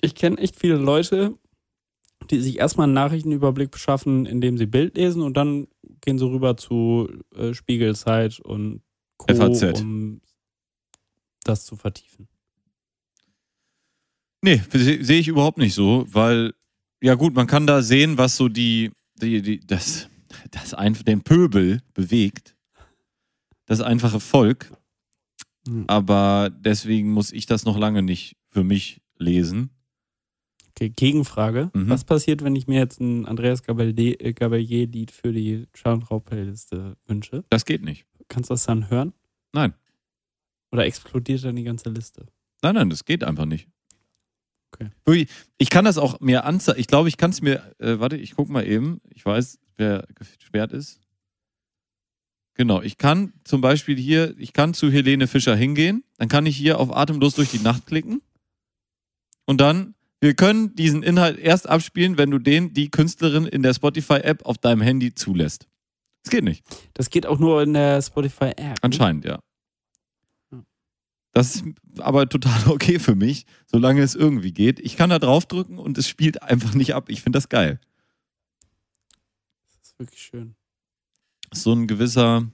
[0.00, 1.36] Ich kenne echt viele Leute,
[2.30, 5.66] die sich erstmal einen Nachrichtenüberblick beschaffen, indem sie Bild lesen und dann
[6.02, 8.82] gehen sie rüber zu äh, Spiegelzeit und
[9.16, 9.80] Co., FAZ.
[9.80, 10.20] um
[11.44, 12.28] das zu vertiefen.
[14.42, 16.54] Nee, se- sehe ich überhaupt nicht so, weil,
[17.02, 20.07] ja gut, man kann da sehen, was so die, die, die das,
[20.50, 22.56] das einfach den Pöbel bewegt.
[23.66, 24.72] Das einfache Volk.
[25.66, 25.84] Mhm.
[25.86, 29.70] Aber deswegen muss ich das noch lange nicht für mich lesen.
[30.70, 31.70] Okay, Gegenfrage.
[31.74, 31.88] Mhm.
[31.88, 37.44] Was passiert, wenn ich mir jetzt ein Andreas Gabalier- äh, Gabalier-Lied für die Schau-und-Trau-Playliste wünsche?
[37.50, 38.06] Das geht nicht.
[38.28, 39.12] Kannst du das dann hören?
[39.52, 39.74] Nein.
[40.70, 42.26] Oder explodiert dann die ganze Liste?
[42.62, 43.68] Nein, nein, das geht einfach nicht.
[44.72, 45.26] Okay.
[45.56, 46.78] Ich kann das auch mir anzeigen.
[46.78, 47.74] Ich glaube, ich kann es mir.
[47.78, 49.00] Äh, warte, ich guck mal eben.
[49.08, 51.00] Ich weiß, wer gesperrt ist.
[52.54, 56.02] Genau, ich kann zum Beispiel hier, ich kann zu Helene Fischer hingehen.
[56.16, 58.20] Dann kann ich hier auf Atemlos durch die Nacht klicken.
[59.46, 63.74] Und dann, wir können diesen Inhalt erst abspielen, wenn du den, die Künstlerin in der
[63.74, 65.68] Spotify-App auf deinem Handy zulässt.
[66.24, 66.64] Das geht nicht.
[66.94, 68.78] Das geht auch nur in der Spotify-App.
[68.82, 69.38] Anscheinend, ja.
[71.32, 71.64] Das ist
[71.98, 74.80] aber total okay für mich, solange es irgendwie geht.
[74.80, 77.08] Ich kann da draufdrücken und es spielt einfach nicht ab.
[77.08, 77.78] Ich finde das geil.
[79.98, 80.54] Ist wirklich schön.
[81.52, 82.46] So ein gewisser,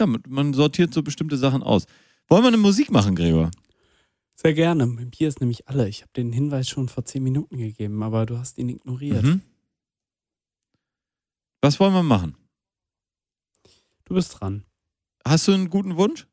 [0.00, 1.86] ja, man- man sortiert so bestimmte Sachen aus.
[2.28, 3.50] Wollen wir eine Musik machen, Gregor?
[4.36, 4.86] Sehr gerne.
[4.86, 5.88] Mein Bier ist nämlich alle.
[5.88, 9.22] Ich habe den Hinweis schon vor zehn Minuten gegeben, aber du hast ihn ignoriert.
[9.22, 9.42] Mhm.
[11.60, 12.36] Was wollen wir machen?
[14.04, 14.64] Du bist dran.
[15.26, 16.26] Hast du einen guten Wunsch?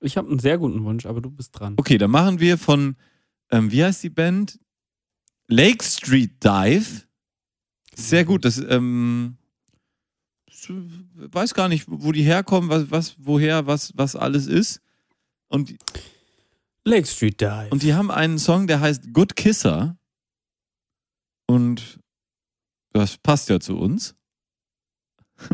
[0.00, 1.74] Ich habe einen sehr guten Wunsch, aber du bist dran.
[1.78, 2.96] Okay, dann machen wir von,
[3.50, 4.58] ähm, wie heißt die Band?
[5.46, 7.02] Lake Street Dive.
[7.94, 8.44] Sehr gut.
[8.44, 9.36] Das, ähm,
[10.46, 10.68] ich
[11.16, 14.80] weiß gar nicht, wo die herkommen, was, was, woher, was, was alles ist.
[15.48, 15.76] Und,
[16.84, 17.68] Lake Street Dive.
[17.70, 19.96] und die haben einen Song, der heißt Good Kisser.
[21.46, 22.00] Und
[22.92, 24.14] das passt ja zu uns.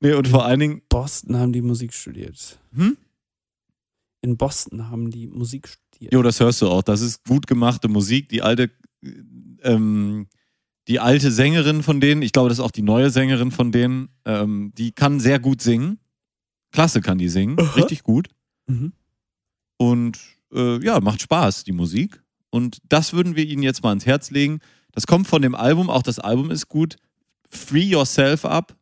[0.00, 2.58] nee, und vor allen Dingen, Boston haben die Musik studiert.
[2.72, 2.96] hm?
[4.22, 6.12] In Boston haben die Musik studiert.
[6.12, 6.82] Jo, das hörst du auch.
[6.82, 8.28] Das ist gut gemachte Musik.
[8.28, 8.70] Die alte,
[9.62, 10.28] ähm,
[10.90, 14.08] die alte Sängerin von denen, ich glaube, das ist auch die neue Sängerin von denen,
[14.24, 16.00] ähm, die kann sehr gut singen.
[16.72, 18.28] Klasse kann die singen, richtig gut.
[18.66, 18.92] Mhm.
[19.76, 20.18] Und
[20.52, 22.20] äh, ja, macht Spaß, die Musik.
[22.50, 24.58] Und das würden wir Ihnen jetzt mal ans Herz legen.
[24.90, 26.96] Das kommt von dem Album, auch das Album ist gut.
[27.48, 28.76] Free Yourself Up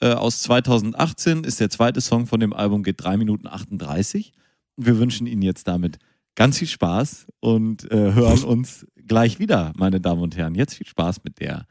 [0.00, 4.32] äh, aus 2018 ist der zweite Song von dem Album, geht 3 Minuten 38.
[4.76, 5.98] Und wir wünschen Ihnen jetzt damit
[6.38, 10.54] ganz viel Spaß und äh, hören uns gleich wieder, meine Damen und Herren.
[10.54, 11.66] Jetzt viel Spaß mit der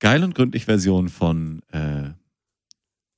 [0.00, 2.10] geil und gründlich Version von äh,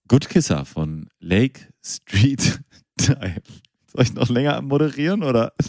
[0.09, 2.61] Good Kisser von Lake Street
[3.01, 3.41] Dive.
[3.87, 5.55] Soll ich noch länger moderieren oder?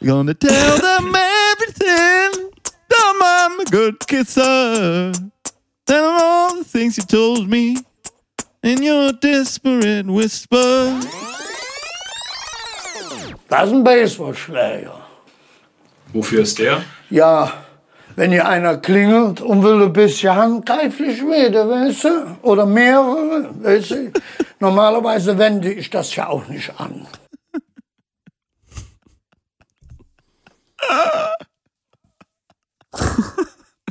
[0.00, 2.50] Gonna tell them everything.
[2.88, 5.12] Dumb, I'm a good kisser.
[5.84, 7.76] Tell them all the things you told me
[8.62, 10.98] in your desperate whisper.
[13.48, 15.00] Das ist ein Baseballschläger.
[16.12, 16.82] Wofür ist der?
[17.08, 17.50] Ja,
[18.14, 22.36] wenn hier einer klingelt und will ein bisschen handgreiflich werden, weißt du?
[22.42, 24.12] Oder mehrere, weißt du?
[24.60, 27.06] Normalerweise wende ich das ja auch nicht an.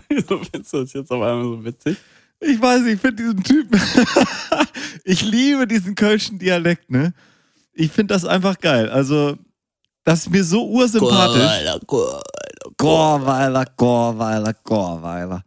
[0.10, 1.98] Wieso findest du das jetzt auf einmal so witzig?
[2.40, 3.82] Ich weiß, nicht, ich finde diesen Typen.
[5.04, 7.14] ich liebe diesen kölschen Dialekt, ne?
[7.74, 8.90] Ich finde das einfach geil.
[8.90, 9.38] Also,
[10.08, 11.82] das ist mir so ursympathisch.
[12.78, 15.44] Gorweiler, Gorweiler, Gorweiler.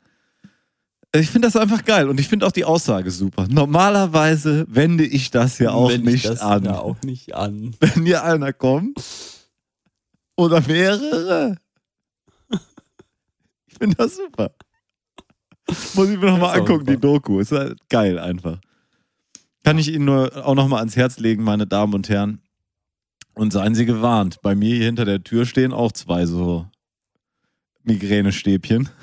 [1.14, 3.46] Ich finde das einfach geil und ich finde auch die Aussage super.
[3.48, 6.64] Normalerweise wende ich das ja auch ich nicht das an.
[6.66, 7.74] Ja auch nicht an.
[7.80, 9.02] Wenn hier einer kommt
[10.36, 11.56] oder mehrere.
[13.66, 14.50] Ich finde das super.
[15.94, 16.98] Muss ich mir nochmal angucken, die.
[16.98, 17.40] Doku.
[17.40, 18.58] Ist halt geil einfach.
[19.64, 22.42] Kann ich Ihnen nur auch nochmal ans Herz legen, meine Damen und Herren.
[23.40, 24.42] Und seien Sie gewarnt.
[24.42, 26.68] Bei mir hier hinter der Tür stehen auch zwei so
[27.84, 28.90] Migränestäbchen.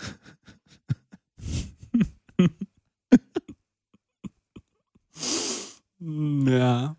[6.00, 6.96] Ja.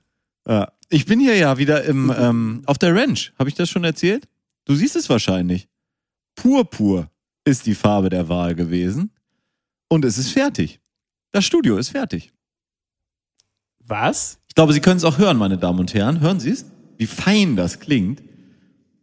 [0.46, 0.72] Ja.
[0.90, 3.32] Ich bin hier ja wieder im, ähm, auf der Ranch.
[3.38, 4.28] Habe ich das schon erzählt?
[4.64, 5.68] Du siehst es wahrscheinlich.
[6.34, 7.08] Purpur
[7.44, 9.12] ist die Farbe der Wahl gewesen.
[9.88, 10.80] Und es ist fertig.
[11.30, 12.32] Das Studio ist fertig.
[13.78, 14.40] Was?
[14.48, 16.20] Ich glaube, Sie können es auch hören, meine Damen und Herren.
[16.20, 16.66] Hören Sie es?
[16.98, 18.22] Wie fein das klingt.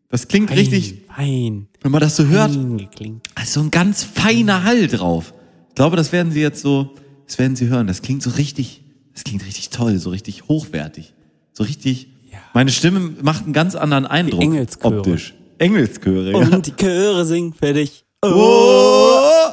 [0.09, 1.67] Das klingt richtig, Fein.
[1.81, 3.27] wenn man das so hört, Fein geklingt.
[3.35, 5.33] da ist so ein ganz feiner Hall drauf.
[5.69, 6.91] Ich glaube, das werden Sie jetzt so,
[7.25, 7.87] das werden Sie hören.
[7.87, 11.13] Das klingt so richtig, das klingt richtig toll, so richtig hochwertig.
[11.53, 12.37] So richtig, Ja.
[12.53, 14.41] meine Stimme macht einen ganz anderen Eindruck.
[14.43, 14.99] Engelschöre.
[14.99, 15.33] Optisch.
[15.57, 16.37] Engelschöre, ja.
[16.55, 18.05] Und die Chöre singen für dich.
[18.21, 19.44] Oh, oh,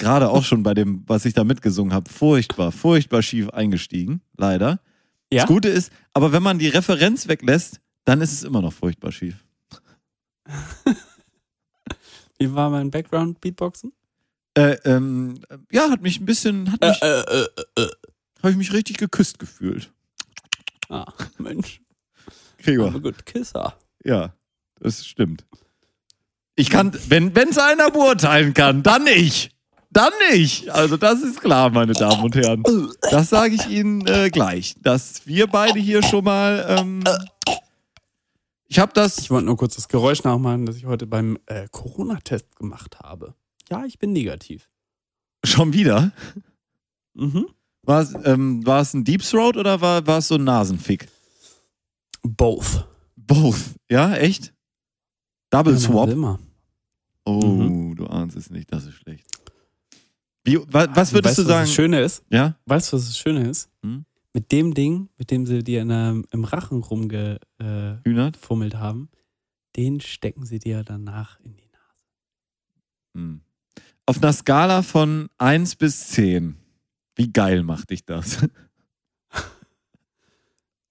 [0.00, 4.80] gerade auch schon bei dem, was ich da mitgesungen habe, furchtbar, furchtbar schief eingestiegen, leider.
[5.32, 5.42] Ja?
[5.42, 9.12] Das Gute ist, aber wenn man die Referenz weglässt, dann ist es immer noch furchtbar
[9.12, 9.44] schief.
[12.38, 13.92] Wie war mein Background Beatboxen?
[14.54, 17.88] Äh, ähm, ja, hat mich ein bisschen, hat mich, äh, äh, äh.
[18.38, 19.92] habe ich mich richtig geküsst gefühlt.
[20.88, 21.80] Ah, Mensch.
[22.58, 23.78] Gregor, Aber gut, Kisser.
[24.02, 24.34] ja,
[24.80, 25.46] das stimmt.
[26.56, 29.50] Ich kann, wenn es einer beurteilen kann, dann ich.
[29.92, 30.72] Dann ich.
[30.72, 32.62] Also das ist klar, meine Damen und Herren.
[33.10, 36.64] Das sage ich Ihnen äh, gleich, dass wir beide hier schon mal.
[36.68, 37.02] Ähm,
[38.68, 39.18] ich habe das.
[39.18, 43.34] Ich wollte nur kurz das Geräusch nachmachen, das ich heute beim äh, Corona-Test gemacht habe.
[43.68, 44.68] Ja, ich bin negativ.
[45.44, 46.12] Schon wieder.
[47.14, 47.46] Mhm.
[47.82, 51.08] War es ähm, ein Deep Throat oder war, war es so ein Nasenfick?
[52.22, 52.86] Both.
[53.16, 53.74] Both.
[53.90, 54.52] Ja, echt?
[55.50, 56.10] Double Ja, Swap.
[56.10, 56.38] Immer.
[57.24, 57.96] Oh, Mhm.
[57.96, 59.26] du ahnst es nicht, das ist schlecht.
[60.44, 61.66] Wie, wa, was würdest weißt, du Was sagen?
[61.66, 62.24] das Schöne ist?
[62.30, 62.56] Ja?
[62.66, 63.68] Weißt du, was das Schöne ist?
[63.82, 64.04] Hm?
[64.32, 69.10] Mit dem Ding, mit dem sie dir der, im Rachen rumgefummelt äh, haben,
[69.76, 72.04] den stecken sie dir danach in die Nase.
[73.14, 73.40] Hm.
[74.06, 76.56] Auf einer Skala von 1 bis 10,
[77.16, 78.38] wie geil macht dich das?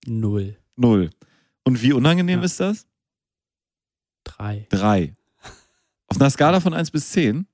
[0.06, 0.58] Null.
[0.76, 1.10] Null.
[1.64, 2.46] Und wie unangenehm Ja.
[2.46, 2.88] ist das?
[4.24, 4.66] Drei.
[4.70, 5.16] Drei.
[6.08, 7.46] Auf einer Skala von 1 bis 10?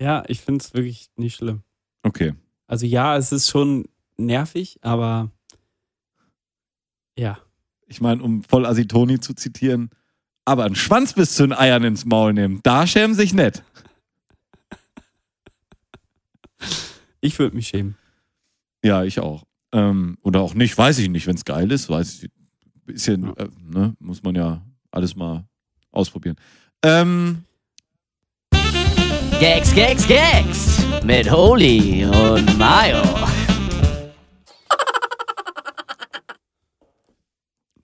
[0.00, 1.62] Ja, ich finde es wirklich nicht schlimm.
[2.02, 2.34] Okay.
[2.66, 5.30] Also ja, es ist schon nervig, aber
[7.18, 7.38] ja.
[7.86, 9.90] Ich meine, um voll Asitoni zu zitieren,
[10.44, 13.62] aber einen Schwanz bis zu den Eiern ins Maul nehmen, da schämen sich nett.
[17.20, 17.96] Ich würde mich schämen.
[18.84, 19.44] Ja, ich auch.
[19.72, 21.26] Ähm, oder auch nicht, weiß ich nicht.
[21.26, 22.30] Wenn es geil ist, weiß ich.
[22.86, 23.32] Bisschen, Ja.
[23.32, 25.44] äh, ne, muss man ja alles mal
[25.90, 26.36] ausprobieren.
[26.82, 27.44] Ähm,
[29.40, 33.02] Gags, Gags, Gags mit Holy und Mayo.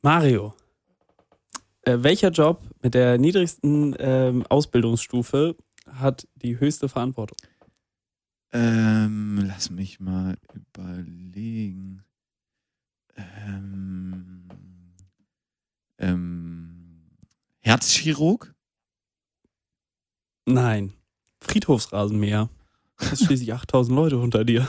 [0.02, 0.54] Mario.
[1.82, 7.36] Äh, welcher Job mit der niedrigsten ähm, Ausbildungsstufe hat die höchste Verantwortung?
[8.54, 12.04] ähm, lass mich mal überlegen.
[13.16, 14.48] Ähm,
[15.98, 17.10] ähm,
[17.60, 18.54] Herzchirurg?
[20.46, 20.94] Nein.
[21.44, 22.48] Friedhofsrasenmäher.
[22.98, 24.68] Du hast schließlich 8000 Leute unter dir.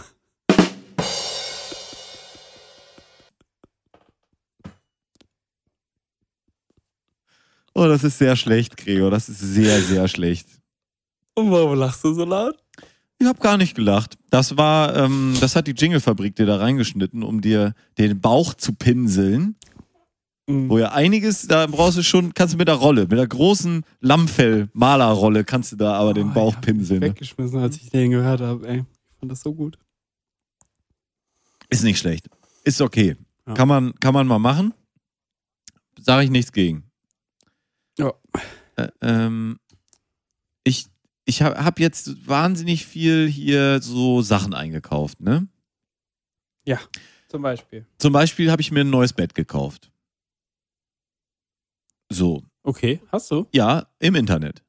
[7.73, 9.11] Oh, das ist sehr schlecht, Gregor.
[9.11, 10.47] Das ist sehr, sehr schlecht.
[11.33, 12.55] Und warum lachst du so laut?
[13.19, 14.17] Ich habe gar nicht gelacht.
[14.29, 18.73] Das war, ähm, das hat die Jingle-Fabrik dir da reingeschnitten, um dir den Bauch zu
[18.73, 19.55] pinseln.
[20.47, 20.69] Mhm.
[20.69, 23.83] Wo ja einiges, da brauchst du schon, kannst du mit der Rolle, mit der großen
[24.01, 26.99] Lammfell-Malerrolle kannst du da aber den Oh, Bauch ich pinseln.
[26.99, 27.07] Ne?
[27.07, 28.77] Weggeschmissen, als ich den gehört habe, ey.
[28.79, 29.79] Ich fand das so gut.
[31.69, 32.29] Ist nicht schlecht.
[32.63, 33.15] Ist okay.
[33.47, 33.53] Ja.
[33.53, 34.73] Kann, man, kann man mal machen.
[35.99, 36.83] Sage ich nichts gegen.
[37.97, 38.13] Ja.
[38.75, 39.59] Äh, ähm,
[40.63, 40.87] ich
[41.25, 45.47] ich habe hab jetzt wahnsinnig viel hier so Sachen eingekauft, ne?
[47.27, 47.85] Zum Beispiel.
[47.97, 49.91] Zum Beispiel habe ich mir ein neues Bett gekauft.
[52.09, 52.43] So.
[52.63, 53.47] Okay, hast du?
[53.51, 54.63] Ja, im Internet.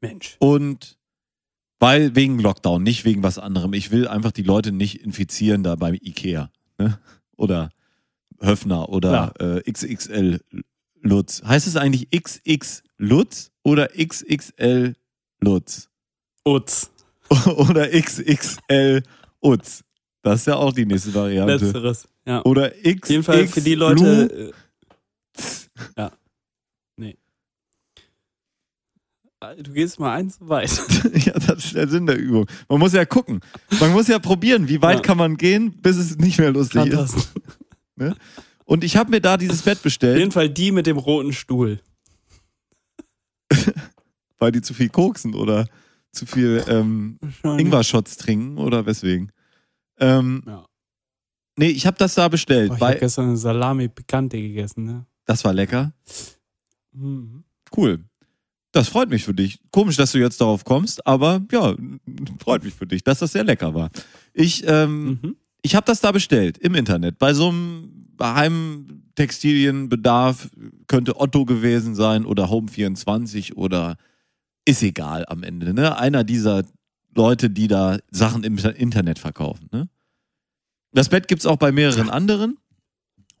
[0.00, 0.36] Mensch.
[0.38, 0.96] Und
[1.78, 3.72] weil wegen Lockdown, nicht wegen was anderem.
[3.74, 6.50] Ich will einfach die Leute nicht infizieren da beim Ikea.
[6.78, 6.98] Ne?
[7.36, 7.70] Oder
[8.40, 10.40] Höfner oder äh, XXL
[11.00, 11.42] Lutz.
[11.42, 14.94] Heißt es eigentlich XX Lutz oder XXL
[15.40, 15.88] Lutz?
[16.44, 16.90] Utz.
[17.46, 19.02] oder XXL
[19.42, 19.84] Utz?
[20.22, 21.56] Das ist ja auch die nächste Variante.
[21.56, 22.08] Letzteres.
[22.26, 22.44] Ja.
[22.44, 23.04] Oder X.
[23.04, 24.52] Auf jeden Fall für die Leute.
[25.96, 26.12] Ja.
[26.96, 27.16] Nee.
[29.40, 30.70] Äh, Du gehst mal eins zu weit.
[31.26, 32.46] ja, das ist der Sinn der Übung.
[32.68, 33.40] Man muss ja gucken.
[33.80, 35.02] Man muss ja probieren, wie weit Ja.
[35.02, 36.94] kann man gehen, bis es nicht mehr lustig ist.
[36.94, 37.32] Fantastisch.
[38.64, 41.32] Und ich habe mir da dieses Bett Auf bestellt, jeden Fall die mit dem roten
[41.32, 41.80] Stuhl.
[44.38, 45.66] weil die zu viel koksen oder
[46.12, 49.30] zu viel ähm, Ingwer-Shots trinken oder weswegen.
[49.98, 50.66] Ähm, Ja.
[51.56, 52.70] nee, ich habe das da bestellt.
[52.72, 55.06] Oh, ich habe gestern eine Salami Picante gegessen, ne?
[55.26, 55.92] Das war lecker.
[56.92, 57.44] Mhm.
[57.76, 58.00] Cool.
[58.72, 59.58] Das freut mich für dich.
[59.70, 61.74] Komisch, dass du jetzt darauf kommst, aber ja,
[62.42, 63.90] freut mich für dich, dass das sehr lecker war.
[64.34, 65.36] Ich, ähm, Mhm.
[65.62, 67.18] ich habe das da bestellt im Internet.
[67.18, 70.48] Bei so einem Heimtextilienbedarf
[70.86, 73.96] könnte Otto gewesen sein oder Home24 oder
[74.64, 75.74] ist egal am Ende.
[75.74, 75.98] Ne?
[75.98, 76.62] Einer dieser
[77.14, 79.68] Leute, die da Sachen im Internet verkaufen.
[79.72, 79.88] Ne?
[80.92, 82.58] Das Bett gibt's auch bei mehreren anderen.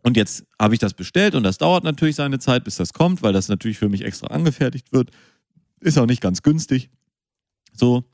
[0.06, 3.24] Und jetzt habe ich das bestellt und das dauert natürlich seine Zeit, bis das kommt,
[3.24, 5.10] weil das natürlich für mich extra angefertigt wird.
[5.80, 6.90] Ist auch nicht ganz günstig.
[7.72, 8.04] So.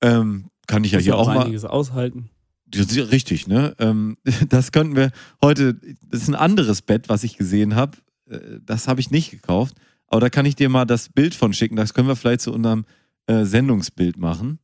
[0.00, 1.40] Ähm, kann ich ja hier auch mal.
[1.40, 2.30] einiges aushalten.
[2.74, 3.74] Richtig, ne?
[3.78, 4.16] Ähm,
[4.48, 5.10] das könnten wir
[5.42, 5.74] heute.
[5.74, 7.98] Das ist ein anderes Bett, was ich gesehen habe.
[8.30, 9.74] Äh, Das habe ich nicht gekauft.
[10.06, 11.76] Aber da kann ich dir mal das Bild von schicken.
[11.76, 12.86] Das können wir vielleicht zu unserem
[13.26, 14.60] äh, Sendungsbild machen.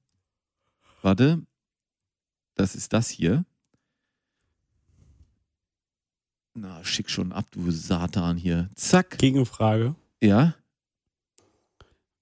[1.03, 1.43] Warte.
[2.55, 3.45] Das ist das hier.
[6.55, 8.71] Na, schick schon ab, du Satan hier.
[8.77, 9.19] Zack.
[9.19, 9.97] Gegenfrage.
[10.23, 10.55] Ja.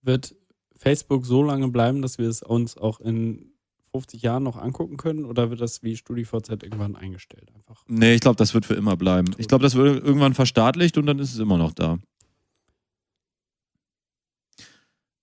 [0.01, 0.35] Wird
[0.77, 3.53] Facebook so lange bleiben, dass wir es uns auch in
[3.93, 5.27] 50 Jahren noch angucken können?
[5.27, 7.53] Oder wird das wie StudiVZ irgendwann eingestellt?
[7.55, 7.85] Einfach.
[7.87, 9.35] Nee, ich glaube, das wird für immer bleiben.
[9.37, 11.99] Ich glaube, das wird irgendwann verstaatlicht und dann ist es immer noch da.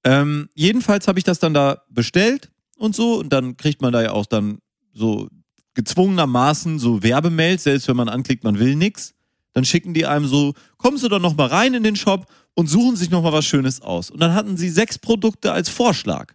[0.03, 4.01] Ähm, jedenfalls habe ich das dann da bestellt und so und dann kriegt man da
[4.01, 4.59] ja auch dann
[4.93, 5.27] so
[5.75, 9.13] gezwungenermaßen so Werbemails, selbst wenn man anklickt, man will nix.
[9.53, 12.67] Dann schicken die einem so, kommen Sie doch noch mal rein in den Shop und
[12.67, 14.11] suchen sich noch mal was Schönes aus.
[14.11, 16.33] Und dann hatten sie sechs Produkte als Vorschlag.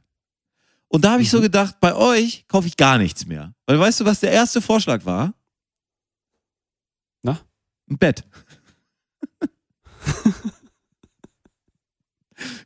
[0.88, 3.54] Und da habe ich so gedacht, bei euch kaufe ich gar nichts mehr.
[3.66, 5.34] Weil weißt du, was der erste Vorschlag war?
[7.22, 7.40] Na?
[7.90, 8.24] Ein Bett.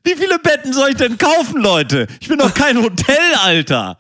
[0.04, 2.06] Wie viele Betten soll ich denn kaufen, Leute?
[2.20, 3.98] Ich bin doch kein Hotel, Alter.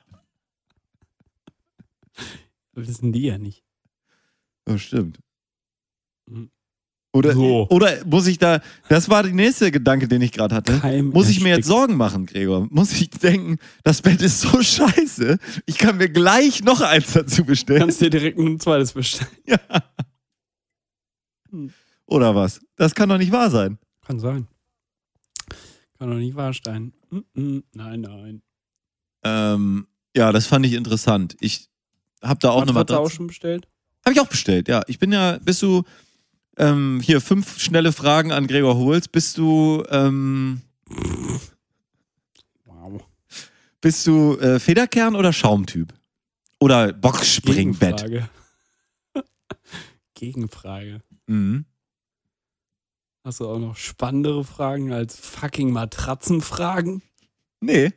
[2.78, 3.64] Das wissen die ja nicht.
[4.68, 5.18] Oh, stimmt.
[6.30, 6.50] Mhm.
[7.12, 7.66] Oder, So.
[7.70, 10.78] oder muss ich da, das war der nächste Gedanke, den ich gerade hatte.
[10.78, 11.66] Keim Muss ich mir jetzt.
[11.66, 12.68] Sorgen machen, Gregor?
[12.70, 17.44] Muss ich denken, das Bett ist so scheiße, ich kann mir gleich noch eins dazu
[17.44, 17.80] bestellen?
[17.80, 19.30] Kannst dir direkt ein zweites bestellen.
[22.06, 22.60] Oder was?
[22.76, 23.78] Das kann doch nicht wahr sein.
[24.06, 24.46] Kann sein.
[25.98, 26.92] Kann doch nicht wahr sein.
[27.34, 28.42] Nein, nein.
[29.24, 31.36] Ähm, ja, das fand ich interessant.
[31.40, 31.68] Ich
[32.22, 33.16] habe da auch eine Matratze auch Matratze.
[33.16, 33.68] schon bestellt?
[34.04, 34.82] Habe ich auch bestellt, ja.
[34.86, 35.82] Ich bin ja, bist du,
[36.56, 39.06] ähm, hier fünf schnelle Fragen an Gregor Holz.
[39.08, 40.62] Bist du, ähm,
[42.64, 43.02] Wow.
[43.80, 45.92] bist du äh, Federkern oder Schaumtyp?
[46.60, 47.98] Oder Boxspringbett?
[48.04, 48.28] Gegenfrage.
[50.14, 51.00] Gegenfrage.
[51.26, 51.64] Mhm.
[53.24, 57.02] Hast du auch noch spannendere Fragen als fucking Matratzenfragen?
[57.60, 57.92] Nee.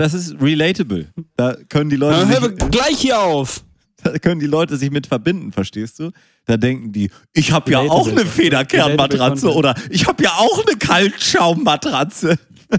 [0.00, 1.12] Das ist relatable.
[1.36, 3.62] Da können die Leute Dann hör sich, gleich hier auf.
[4.02, 6.10] da können die Leute sich mit verbinden, verstehst du?
[6.46, 10.78] Da denken die, ich habe ja auch eine Federkernmatratze oder ich habe ja auch eine
[10.78, 12.38] Kaltschaummatratze.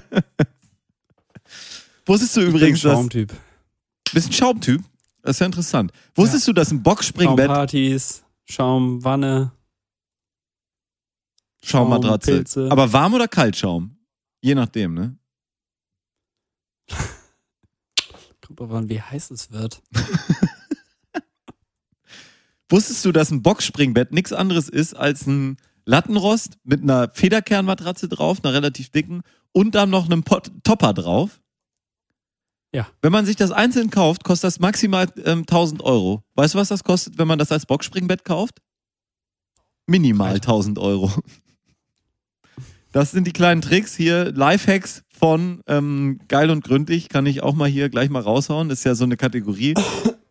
[2.08, 3.34] Wusstest du übrigens, ich bin dass Schaumtyp.
[4.14, 4.82] bist ein Schaumtyp?
[5.22, 5.92] Das ist ja interessant.
[6.16, 9.52] Wusstest du, dass ein Boxspringbett Schaumpartys, Schaumwanne.
[11.62, 13.96] Schaummatratze, aber warm oder Kaltschaum?
[14.42, 15.18] Je nachdem, ne?
[18.42, 19.82] Kommt drauf an, wie heiß es wird.
[22.70, 28.44] Wusstest du, dass ein Boxspringbett nichts anderes ist als ein Lattenrost mit einer Federkernmatratze drauf,
[28.44, 31.42] einer relativ dicken, und dann noch einem Pot Topper drauf?
[32.74, 32.88] Ja.
[33.02, 36.24] Wenn man sich das einzeln kauft, kostet das maximal ähm, 1000 Euro.
[36.36, 38.60] Weißt du, was das kostet, wenn man das als Boxspringbett kauft?
[39.88, 41.12] Minimal 1000 Euro.
[42.94, 47.54] Das sind die kleinen Tricks hier, Lifehacks von ähm, Geil und Gründlich, kann ich auch
[47.54, 48.70] mal hier gleich mal raushauen.
[48.70, 49.76] Das ist ja so eine Kategorie.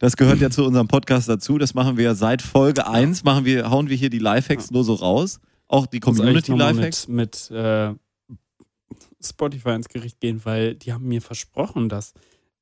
[0.00, 1.58] Das gehört ja zu unserem Podcast dazu.
[1.58, 4.94] Das machen wir seit Folge 1, machen wir, hauen wir hier die Lifehacks nur so
[4.94, 5.38] raus.
[5.68, 7.06] Auch die Community Lifehacks.
[7.06, 7.94] Mit, mit äh,
[9.22, 12.12] Spotify ins Gericht gehen, weil die haben mir versprochen, dass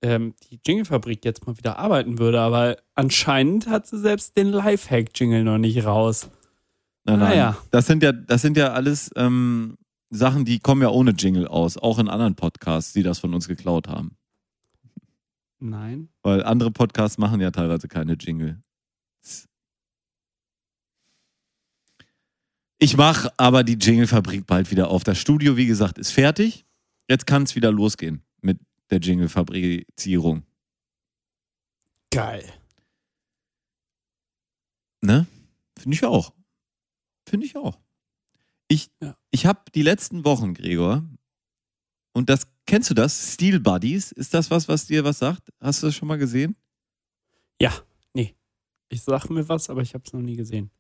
[0.03, 5.45] ähm, die Jingle-Fabrik jetzt mal wieder arbeiten würde, aber anscheinend hat sie selbst den Lifehack-Jingle
[5.45, 6.29] noch nicht raus.
[7.05, 7.29] Nein, nein.
[7.31, 7.57] Naja.
[7.71, 9.78] Das sind ja, das sind ja alles ähm,
[10.11, 13.49] Sachen, die kommen ja ohne Jingle aus, auch in anderen Podcasts, die das von uns
[13.49, 14.17] geklaut haben.
[15.61, 16.09] Nein.
[16.23, 18.61] Weil andere Podcasts machen ja teilweise keine Jingle.
[22.81, 25.03] Ich mache aber die Jingle-Fabrik bald wieder auf.
[25.03, 26.65] Das Studio, wie gesagt, ist fertig.
[27.09, 30.45] Jetzt kann es wieder losgehen mit der Jingle-Fabrizierung.
[32.11, 32.45] Geil.
[35.01, 35.27] Ne?
[35.77, 36.33] Finde ich auch.
[37.27, 37.79] Finde ich auch.
[38.69, 39.17] Ich, Ja.
[39.31, 41.03] ich habe die letzten Wochen, Gregor,
[42.13, 43.33] und das, kennst du das?
[43.35, 45.49] Steel Buddies, ist das was, was dir was sagt?
[45.61, 46.57] Hast du das schon mal gesehen?
[47.61, 47.73] Ja,
[48.13, 48.35] nee.
[48.89, 50.71] Ich sag mir was, aber ich habe es noch nie gesehen.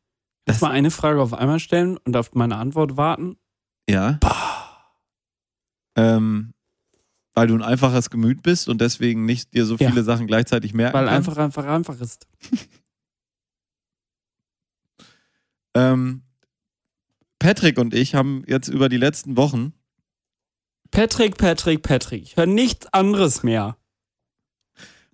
[0.47, 3.37] Lass mal eine Frage auf einmal stellen und auf meine Antwort warten.
[3.89, 4.19] Ja.
[5.97, 6.55] Ähm,
[7.35, 9.89] weil du ein einfaches Gemüt bist und deswegen nicht dir so Ja.
[9.91, 11.29] viele Sachen gleichzeitig merken Weil kannst.
[11.29, 12.27] einfach, einfach, einfach ist.
[15.75, 16.23] Ähm,
[17.39, 19.73] Patrick und ich haben jetzt über die letzten Wochen
[20.91, 22.23] Patrick, Patrick, Patrick.
[22.23, 23.77] Ich höre nichts anderes mehr.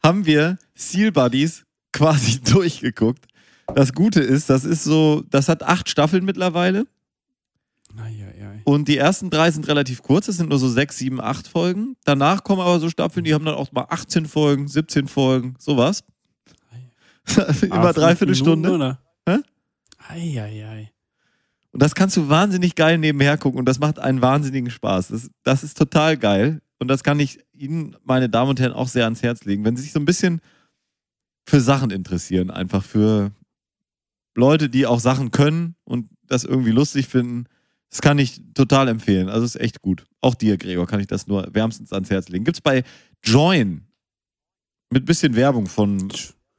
[0.02, 3.26] haben wir Seal Buddies quasi durchgeguckt.
[3.74, 6.86] Das Gute ist, das ist so, das hat acht Staffeln mittlerweile
[8.64, 11.96] und die ersten drei sind relativ kurz, das sind nur so sechs, sieben, acht Folgen.
[12.04, 16.02] Danach kommen aber so Staffeln, die haben dann auch mal 18 Folgen, 17 Folgen, sowas.
[17.62, 18.72] Immer Aber dreiviertel Stunde.
[18.72, 18.98] Oder?
[19.28, 19.38] Hä?
[20.08, 20.93] Eieiei.
[21.74, 25.08] Und das kannst du wahnsinnig geil nebenher gucken und das macht einen wahnsinnigen Spaß.
[25.08, 28.86] Das, das ist total geil und das kann ich Ihnen, meine Damen und Herren, auch
[28.86, 29.64] sehr ans Herz legen.
[29.64, 30.40] Wenn Sie sich so ein bisschen
[31.44, 33.32] für Sachen interessieren, einfach für
[34.36, 37.46] Leute, die auch Sachen können und das irgendwie lustig finden,
[37.90, 39.28] das kann ich total empfehlen.
[39.28, 40.06] Also ist echt gut.
[40.20, 42.44] Auch dir, Gregor, kann ich das nur wärmstens ans Herz legen.
[42.44, 42.84] Gibt's bei
[43.24, 43.82] Join
[44.90, 46.08] mit bisschen Werbung von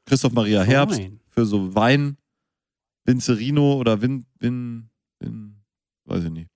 [0.05, 0.99] Christoph Maria Herbst
[1.29, 2.17] für so Wein,
[3.05, 4.89] Vincerino oder Vin, Vin,
[6.05, 6.49] weiß ich nicht.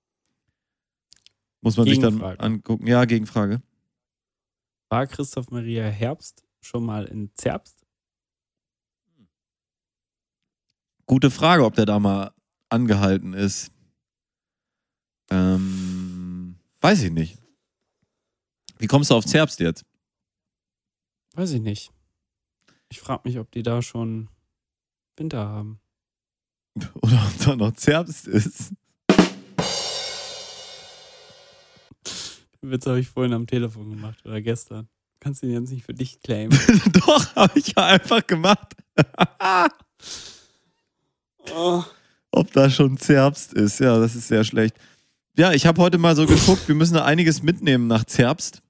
[1.61, 2.87] Muss man sich dann angucken.
[2.87, 3.61] Ja, Gegenfrage.
[4.89, 7.85] War Christoph Maria Herbst schon mal in Zerbst?
[11.05, 12.33] Gute Frage, ob der da mal
[12.69, 13.71] angehalten ist.
[15.31, 17.37] Ähm, weiß ich nicht.
[18.77, 19.85] Wie kommst du auf Zerbst jetzt?
[21.33, 21.91] Weiß ich nicht.
[22.89, 24.29] Ich frage mich, ob die da schon
[25.17, 25.79] Winter haben.
[27.01, 28.73] Oder ob da noch Zerbst ist?
[32.61, 34.89] Den Witz habe ich vorhin am Telefon gemacht oder gestern.
[35.19, 36.57] Kannst du ihn jetzt nicht für dich claimen.
[36.93, 38.75] Doch, habe ich ja einfach gemacht.
[41.53, 41.83] oh,
[42.31, 43.79] ob da schon Zerbst ist.
[43.79, 44.77] Ja, das ist sehr schlecht.
[45.37, 48.61] Ja, ich habe heute mal so geguckt, wir müssen da einiges mitnehmen nach Zerbst.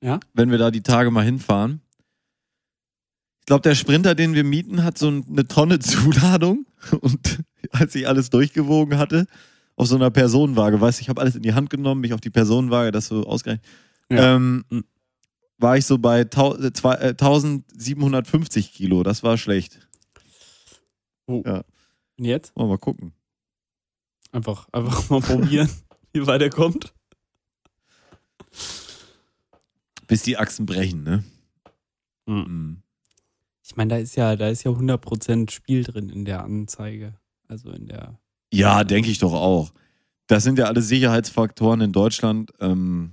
[0.00, 0.20] Ja?
[0.32, 1.80] Wenn wir da die Tage mal hinfahren.
[3.40, 6.66] Ich glaube, der Sprinter, den wir mieten, hat so eine Tonne Zuladung.
[7.00, 7.40] Und
[7.70, 9.26] als ich alles durchgewogen hatte,
[9.76, 12.20] auf so einer Personenwaage, weißt du, ich habe alles in die Hand genommen, mich auf
[12.20, 13.66] die Personenwaage, das so ausgerechnet,
[14.10, 14.36] Ja.
[14.36, 14.84] ähm, Mhm.
[15.58, 19.02] war ich so bei tau- äh, zwei- äh, 1750 Kilo.
[19.02, 19.88] Das war schlecht.
[21.26, 21.46] Und
[22.18, 22.54] jetzt?
[22.56, 23.12] Wollen wir mal gucken.
[24.32, 25.68] Einfach, einfach mal probieren,
[26.12, 26.92] wie weit er kommt.
[30.06, 31.24] Bis die Achsen brechen, ne?
[32.26, 32.34] Mhm.
[32.36, 32.82] Mhm.
[33.66, 37.14] Ich meine, da ist ja, da ist ja 100% Spiel drin in der Anzeige.
[37.48, 38.18] Also in der.
[38.54, 39.72] Ja, denke ich doch auch.
[40.26, 42.52] Das sind ja alle Sicherheitsfaktoren in Deutschland.
[42.60, 43.12] Ähm,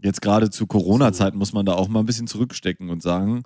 [0.00, 3.42] jetzt gerade zu Corona-Zeiten muss man da auch mal ein bisschen zurückstecken und sagen,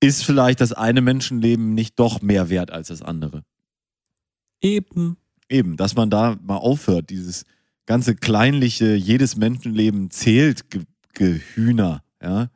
[0.00, 3.44] ist vielleicht das eine Menschenleben nicht doch mehr wert als das andere?
[4.60, 5.16] Eben.
[5.48, 7.44] Eben, dass man da mal aufhört, dieses
[7.86, 10.82] ganze kleinliche, jedes Menschenleben zählt Ge
[11.14, 12.48] Gehühner, ja.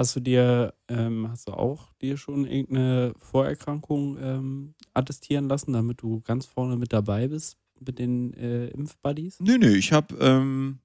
[0.00, 6.00] Hast du dir, ähm, hast du auch dir schon irgendeine Vorerkrankung ähm, attestieren lassen, damit
[6.00, 9.40] du ganz vorne mit dabei bist mit den äh, Impfbuddies?
[9.40, 10.78] Nö, nö, ich hab, ähm,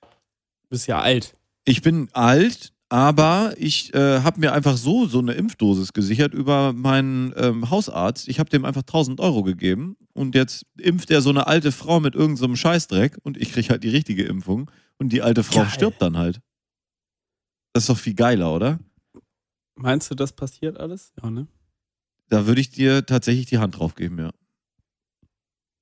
[0.00, 1.36] Du bist ja alt.
[1.64, 6.72] ich bin alt, aber ich äh, habe mir einfach so so eine Impfdosis gesichert über
[6.72, 8.26] meinen ähm, Hausarzt.
[8.26, 12.00] Ich habe dem einfach 1000 Euro gegeben und jetzt impft er so eine alte Frau
[12.00, 15.60] mit irgendeinem so Scheißdreck und ich krieg halt die richtige Impfung und die alte Frau
[15.60, 15.70] Geil.
[15.70, 16.40] stirbt dann halt.
[17.72, 18.78] Das ist doch viel geiler, oder?
[19.74, 21.12] Meinst du, das passiert alles?
[21.22, 21.46] Ja, ne?
[22.28, 24.30] Da würde ich dir tatsächlich die Hand drauf geben, ja.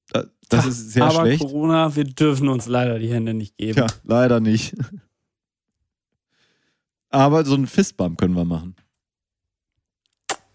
[0.08, 1.42] Da- Das ist sehr aber schlecht.
[1.42, 3.74] Corona, wir dürfen uns leider die Hände nicht geben.
[3.74, 4.74] Tja, leider nicht.
[7.08, 8.76] Aber so einen Fistbump können wir machen.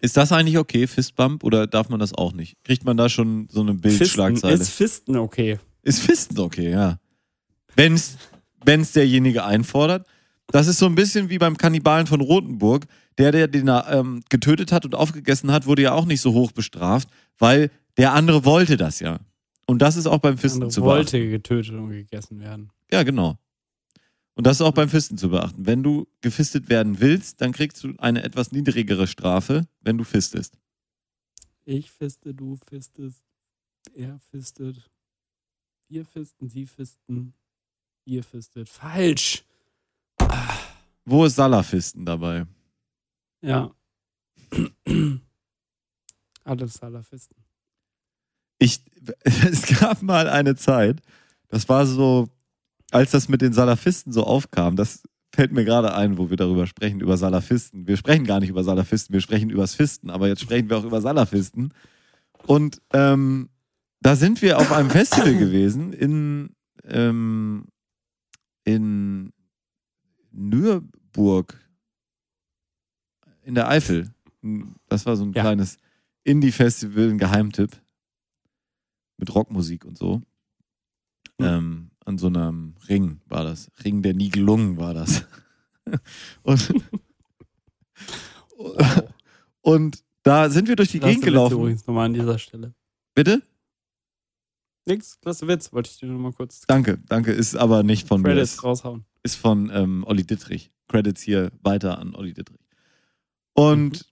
[0.00, 2.56] Ist das eigentlich okay, Fistbump, oder darf man das auch nicht?
[2.64, 4.54] Kriegt man da schon so eine Bildschlagzeile?
[4.54, 5.58] ist Fisten okay.
[5.82, 6.98] Ist Fisten okay, ja.
[7.76, 8.16] Wenn's,
[8.64, 10.06] wenn's derjenige einfordert.
[10.52, 12.86] Das ist so ein bisschen wie beim Kannibalen von Rothenburg.
[13.18, 16.52] Der, der den ähm, getötet hat und aufgegessen hat, wurde ja auch nicht so hoch
[16.52, 19.20] bestraft, weil der andere wollte das ja.
[19.66, 20.96] Und das ist auch beim Fisten zu beachten.
[20.96, 22.70] wollte getötet und gegessen werden.
[22.90, 23.38] Ja, genau.
[24.34, 25.66] Und das ist auch beim Fisten zu beachten.
[25.66, 30.58] Wenn du gefistet werden willst, dann kriegst du eine etwas niedrigere Strafe, wenn du fistest.
[31.64, 33.22] Ich fiste, du fistest,
[33.94, 34.90] er fistet,
[35.88, 37.34] wir fisten, sie fisten,
[38.04, 38.68] ihr fistet.
[38.68, 39.44] Falsch!
[41.04, 42.46] Wo ist Salafisten dabei?
[43.40, 43.70] Ja.
[46.44, 47.36] Alles Salafisten.
[48.58, 48.82] Ich,
[49.24, 51.00] es gab mal eine Zeit,
[51.48, 52.28] das war so,
[52.90, 55.02] als das mit den Salafisten so aufkam, das
[55.34, 57.86] fällt mir gerade ein, wo wir darüber sprechen, über Salafisten.
[57.86, 60.84] Wir sprechen gar nicht über Salafisten, wir sprechen übers Fisten, aber jetzt sprechen wir auch
[60.84, 61.72] über Salafisten.
[62.46, 63.48] Und ähm,
[64.00, 66.50] da sind wir auf einem Festival gewesen in,
[66.84, 67.66] ähm,
[68.64, 69.32] in
[70.32, 71.58] Nürburg,
[73.44, 74.12] in der Eifel.
[74.88, 75.42] Das war so ein Ja.
[75.42, 75.78] kleines
[76.24, 77.80] Indie-Festival, ein Geheimtipp.
[79.18, 80.22] Mit Rockmusik und so.
[81.40, 81.46] Hm.
[81.46, 83.70] Ähm, an so einem Ring war das.
[83.84, 85.24] Ring der Nibelungen war das.
[86.42, 86.74] und,
[89.60, 91.54] und da sind wir durch die Klasse Gegend Witz gelaufen.
[91.58, 92.74] übrigens nochmal an dieser Stelle.
[93.14, 93.42] Bitte?
[94.86, 97.32] Nix, klasse Witz, wollte ich dir nur mal kurz Danke, danke.
[97.32, 98.30] Ist aber nicht von mir.
[98.30, 99.04] Credits raushauen.
[99.22, 100.70] Ist von ähm, Olli Dittrich.
[100.88, 102.58] Credits hier weiter an Olli Dittrich.
[103.54, 104.06] Und Mhm.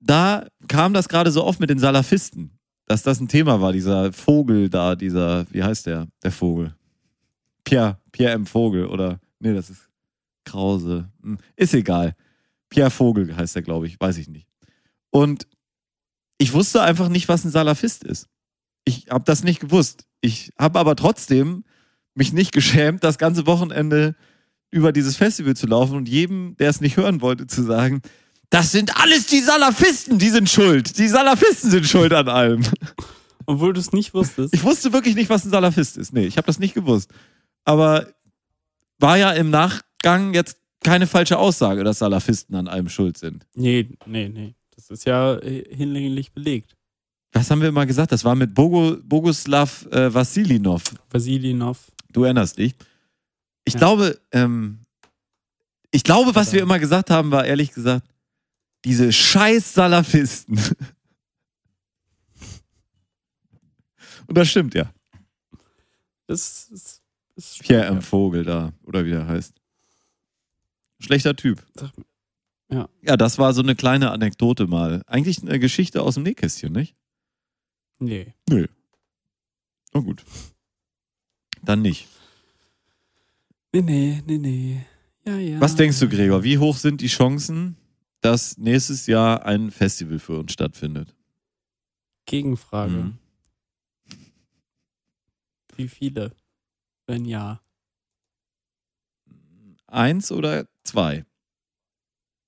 [0.00, 4.12] da kam das gerade so oft mit den Salafisten, dass das ein Thema war, dieser
[4.12, 6.74] Vogel da, dieser, wie heißt der, der Vogel?
[7.64, 8.46] Pierre, Pierre M.
[8.46, 9.88] Vogel oder, nee, das ist
[10.44, 11.10] Krause.
[11.22, 12.14] Hm, Ist egal.
[12.68, 14.46] Pierre Vogel heißt der, glaube ich, weiß ich nicht.
[15.10, 15.48] Und
[16.38, 18.28] ich wusste einfach nicht, was ein Salafist ist.
[18.84, 20.06] Ich habe das nicht gewusst.
[20.20, 21.64] Ich habe aber trotzdem
[22.14, 24.14] mich nicht geschämt, das ganze Wochenende
[24.70, 28.02] über dieses Festival zu laufen und jedem, der es nicht hören wollte, zu sagen,
[28.50, 30.98] das sind alles die Salafisten, die sind schuld.
[30.98, 32.62] Die Salafisten sind schuld an allem.
[33.46, 34.54] Obwohl du es nicht wusstest.
[34.54, 36.12] Ich wusste wirklich nicht, was ein Salafist ist.
[36.12, 37.10] Nee, ich habe das nicht gewusst.
[37.64, 38.08] Aber
[38.98, 43.46] war ja im Nachgang jetzt keine falsche Aussage, dass Salafisten an allem schuld sind.
[43.54, 44.54] nee, nee, nee.
[44.76, 46.76] Das ist ja äh, hinlänglich belegt.
[47.32, 48.12] Was haben wir immer gesagt?
[48.12, 50.82] Das war mit Bogo, Boguslav äh, Vassilinov.
[51.10, 51.90] Vasilinov.
[52.12, 52.74] Du erinnerst dich.
[53.66, 53.78] Ich Ja.
[53.80, 54.78] glaube, ähm,
[55.90, 58.06] ich glaube, was wir immer gesagt haben, war ehrlich gesagt,
[58.84, 60.58] diese scheiß Salafisten.
[64.26, 64.90] Und das stimmt ja.
[66.26, 67.02] Das ist.
[67.36, 68.02] ist Pierre M.
[68.02, 69.54] Vogel da, oder wie der heißt.
[70.98, 71.62] Schlechter Typ.
[72.70, 72.88] Ja.
[73.02, 75.02] Ja, das war so eine kleine Anekdote mal.
[75.06, 76.96] Eigentlich eine Geschichte aus dem Nähkästchen, nicht?
[77.98, 78.34] Nee.
[78.48, 78.66] Nö.
[79.92, 80.24] Na gut.
[81.62, 82.08] Dann nicht.
[83.72, 84.86] Nee, nee, nee, nee.
[85.24, 85.60] Ja, ja.
[85.60, 86.42] Was denkst du, Gregor?
[86.44, 87.76] Wie hoch sind die Chancen,
[88.20, 91.14] dass nächstes Jahr ein Festival für uns stattfindet?
[92.26, 92.92] Gegenfrage.
[92.92, 93.18] Mhm.
[95.76, 96.32] Wie viele?
[97.06, 97.60] Wenn ja.
[99.86, 101.24] Eins oder zwei?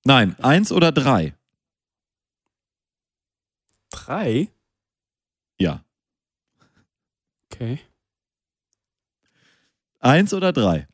[0.05, 1.35] Nein, eins oder drei?
[3.91, 4.49] Drei?
[5.59, 5.85] Ja.
[7.51, 7.81] Okay.
[10.01, 10.87] Eins oder drei?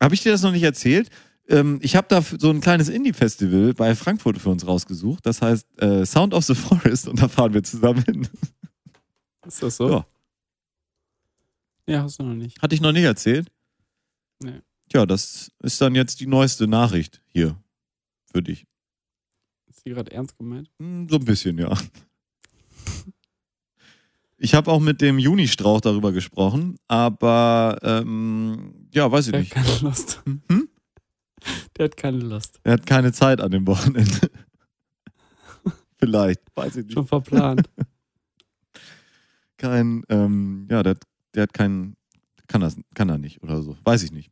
[0.00, 1.10] Habe ich dir das noch nicht erzählt?
[1.48, 5.24] Ähm, ich habe da so ein kleines Indie-Festival bei Frankfurt für uns rausgesucht.
[5.26, 8.28] Das heißt äh, Sound of the Forest und da fahren wir zusammen hin.
[9.46, 9.90] Ist das so?
[9.90, 10.06] Ja.
[11.86, 12.60] Ja, hast du noch nicht.
[12.60, 13.48] Hatte ich noch nicht erzählt?
[14.42, 14.60] Nee.
[14.90, 17.56] Tja, das ist dann jetzt die neueste Nachricht hier
[18.30, 18.66] für dich.
[19.68, 20.70] Ist die gerade ernst gemeint?
[20.78, 21.76] Hm, So ein bisschen, ja.
[24.36, 29.44] Ich habe auch mit dem Juni-Strauch darüber gesprochen, aber ähm, ja, weiß ich Der hat
[29.44, 29.54] nicht.
[29.54, 30.22] keine Lust.
[30.26, 30.68] Hm?
[31.76, 32.60] Der hat keine Lust.
[32.64, 34.30] Er hat keine Zeit an dem Wochenende.
[35.98, 36.94] Vielleicht, weiß ich nicht.
[36.94, 37.68] Schon verplant.
[39.56, 41.02] Kein, ähm, ja, der, hat-
[41.34, 41.96] der hat keinen,
[42.46, 43.76] kann das, kann er nicht oder so.
[43.84, 44.30] Weiß ich nicht.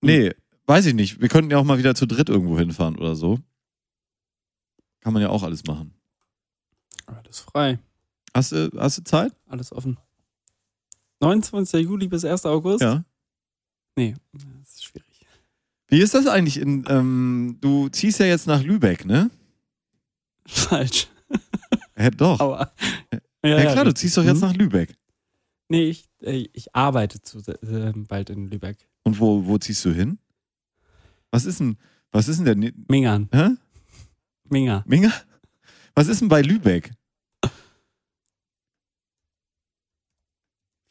[0.00, 0.32] Nee,
[0.66, 1.20] weiß ich nicht.
[1.20, 3.38] Wir könnten ja auch mal wieder zu dritt irgendwo hinfahren oder so.
[5.00, 5.94] Kann man ja auch alles machen.
[7.06, 7.78] Alles frei.
[8.34, 9.32] Hast du, hast du Zeit?
[9.46, 9.98] Alles offen.
[11.20, 11.84] 29.
[11.84, 12.46] Juli bis 1.
[12.46, 12.82] August?
[12.82, 13.04] Ja.
[13.96, 15.26] Nee, das ist schwierig.
[15.88, 19.30] Wie ist das eigentlich in, ähm, du ziehst ja jetzt nach Lübeck, ne?
[20.46, 21.08] Falsch.
[21.98, 22.40] Ja, doch.
[22.40, 22.72] Aber.
[23.44, 23.96] ja, klar, du richtig.
[23.96, 24.48] ziehst doch jetzt Hm?
[24.48, 24.96] nach Lübeck.
[25.68, 28.78] Nee, ich, äh, ich arbeite zu, äh, bald in Lübeck.
[29.04, 30.18] Und wo, wo ziehst du hin?
[31.30, 31.76] Was ist denn,
[32.10, 33.28] was ist denn der, Mingern.
[33.32, 33.50] hä?
[34.48, 34.84] Minger.
[34.86, 35.12] Minga?
[35.94, 36.90] Was ist denn bei Lübeck?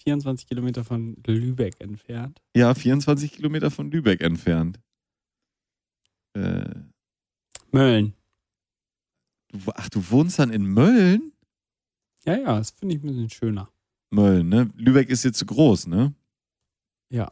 [0.03, 2.41] 24 Kilometer von Lübeck entfernt.
[2.55, 4.79] Ja, 24 Kilometer von Lübeck entfernt.
[6.33, 6.75] Äh,
[7.71, 8.13] Mölln.
[9.75, 11.31] ach, du wohnst dann in Mölln?
[12.25, 13.69] Ja, ja, das finde ich ein bisschen schöner.
[14.11, 14.69] Mölln, ne?
[14.75, 16.13] Lübeck ist jetzt zu groß, ne?
[17.09, 17.31] Ja.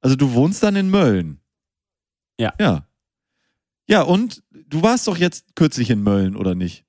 [0.00, 1.40] Also du wohnst dann in Mölln?
[2.38, 2.54] Ja.
[2.58, 2.86] Ja.
[3.88, 6.84] Ja, und du warst doch jetzt kürzlich in Mölln, oder nicht?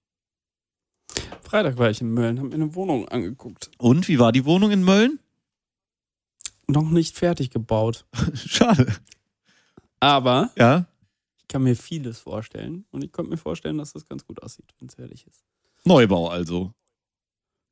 [1.48, 3.72] Freitag war ich in Mölln, habe mir eine Wohnung angeguckt.
[3.78, 5.20] Und wie war die Wohnung in Mölln?
[6.68, 8.06] Noch nicht fertig gebaut.
[8.34, 8.94] Schade.
[10.02, 10.88] Aber Ja.
[11.38, 12.86] ich kann mir vieles vorstellen.
[12.92, 15.46] Und ich könnte mir vorstellen, dass das ganz gut aussieht, wenn es fertig ist.
[15.86, 16.74] Neubau also.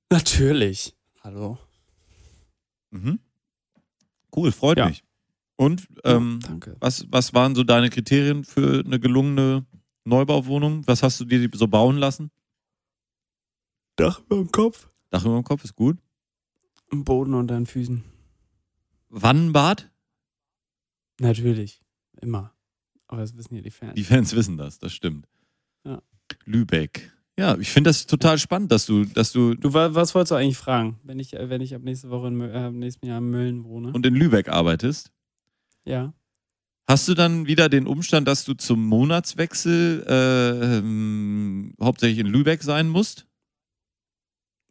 [0.09, 0.95] Natürlich.
[1.21, 1.57] Hallo.
[2.91, 3.19] Mhm.
[4.34, 4.88] Cool, freut Ja.
[4.88, 5.03] mich.
[5.57, 6.78] Und ähm, Danke.
[6.80, 9.65] was, was waren so deine Kriterien für eine gelungene
[10.05, 10.86] Neubauwohnung?
[10.88, 12.32] Was hast du dir so bauen lassen?
[13.96, 14.89] Dach über dem Kopf.
[15.10, 15.98] Dach über dem Kopf ist gut.
[16.91, 18.04] Im Boden unter den Füßen.
[19.10, 19.89] Wannenbad?
[21.20, 21.82] Natürlich.
[22.22, 22.52] Immer.
[23.08, 23.93] Aber das wissen ja die Fans.
[23.96, 25.28] Die Fans wissen das, das stimmt.
[25.86, 26.02] Ja.
[26.46, 27.12] Lübeck.
[27.38, 30.36] Ja, ich finde das total spannend, dass du, dass du Du, wa- was wolltest du
[30.36, 33.18] eigentlich fragen, wenn ich, wenn ich ab nächste Woche in, Mö- äh, im nächsten Jahr
[33.18, 33.91] in Mölln wohne?
[33.91, 35.12] und in Lübeck arbeitest.
[35.86, 36.14] ja.
[36.88, 42.62] Hast du dann wieder den Umstand, dass du zum Monatswechsel äh, ähm, hauptsächlich in Lübeck
[42.62, 43.26] sein musst?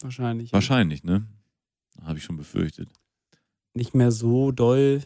[0.04, 0.52] Wahrscheinlich.
[0.52, 1.26] Wahrscheinlich, ne?
[2.02, 2.90] Habe ich schon befürchtet.
[3.72, 5.02] Nicht mehr so doll.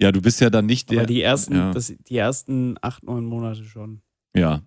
[0.00, 1.00] Ja, du bist ja dann nicht der.
[1.00, 1.72] aber die ersten, ja.
[1.72, 4.00] das, die ersten acht, neun Monate schon.
[4.34, 4.62] Ja.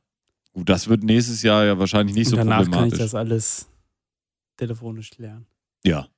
[0.51, 2.99] Gut, das wird nächstes Jahr ja wahrscheinlich nicht Und so danach kann ich problematisch.
[2.99, 3.69] das alles
[4.57, 5.47] telefonisch klären.
[5.85, 6.09] Ja.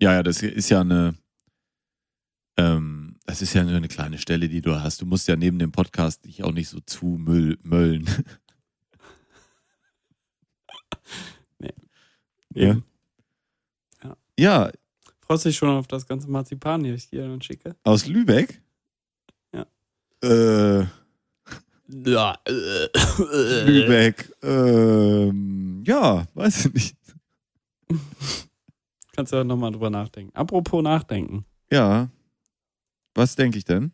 [0.00, 1.16] Ja, ja, das ist ja eine,
[2.56, 5.00] ähm, das ist ja nur eine kleine Stelle, die du hast.
[5.00, 8.08] Du musst ja neben dem Podcast dich auch nicht so zu Müll, möllen.
[11.58, 11.68] Nee.
[11.68, 11.74] Ja.
[12.56, 12.84] Eben.
[14.02, 14.16] Ja.
[14.38, 14.70] Ja,
[15.20, 17.74] Freust du dich schon auf das ganze Marzipan, die ich dir dann schicke?
[17.82, 18.62] aus Lübeck?
[19.52, 19.66] Ja.
[20.22, 20.86] Äh,
[21.88, 22.38] Ja.
[23.64, 24.32] Lübeck.
[24.42, 26.96] Ähm, ja, weiß ich nicht.
[29.12, 30.34] Kannst du ja nochmal drüber nachdenken.
[30.36, 31.44] Apropos nachdenken.
[31.70, 32.08] Ja.
[33.14, 33.92] Was denke ich denn?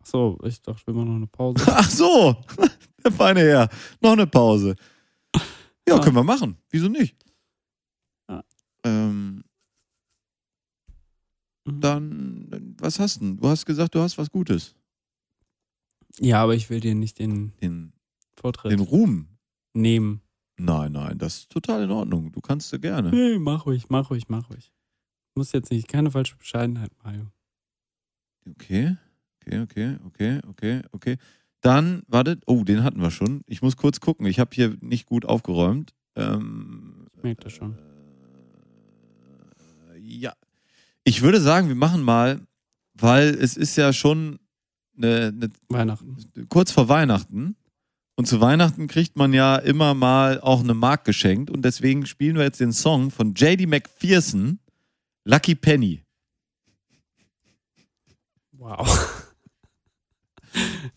[0.00, 1.64] Achso, ich dachte, wir machen noch eine Pause.
[1.68, 2.36] Ach so,
[3.04, 3.68] der feine Herr.
[4.00, 4.74] Noch eine Pause.
[5.88, 6.00] Ja, Ja.
[6.02, 6.56] können wir machen.
[6.70, 7.16] Wieso nicht?
[8.28, 8.42] Ja.
[8.84, 9.44] Ähm,
[11.66, 11.80] Mhm.
[11.80, 13.34] dann, was hast du?
[13.34, 14.74] Du hast gesagt, du hast was Gutes.
[16.20, 17.92] Ja, aber ich will dir nicht den Den,
[18.36, 19.28] Vortritt den Ruhm.
[19.74, 20.20] nehmen.
[20.56, 22.30] Nein, nein, das ist total in Ordnung.
[22.30, 23.10] Du kannst ja gerne.
[23.10, 24.72] Nee, mach ruhig, mach ruhig, mach ruhig.
[25.34, 27.32] Muss jetzt nicht, keine falsche Bescheidenheit, Mario.
[28.48, 28.96] Okay,
[29.40, 31.16] okay, okay, okay, okay, okay.
[31.64, 33.42] Dann, wartet, oh, den hatten wir schon.
[33.46, 34.26] Ich muss kurz gucken.
[34.26, 35.94] Ich habe hier nicht gut aufgeräumt.
[36.14, 37.78] Ähm, Ich merke das schon.
[39.94, 40.34] äh, ja.
[41.04, 42.42] Ich würde sagen, wir machen mal,
[42.92, 44.38] weil es ist ja schon
[44.96, 46.16] eine, eine Weihnachten.
[46.50, 47.56] kurz vor Weihnachten.
[48.16, 51.50] Und zu Weihnachten kriegt man ja immer mal auch eine Mark geschenkt.
[51.50, 54.58] Und deswegen spielen wir jetzt den Song von JD McPherson,
[55.24, 56.04] Lucky Penny.
[58.52, 59.10] Wow.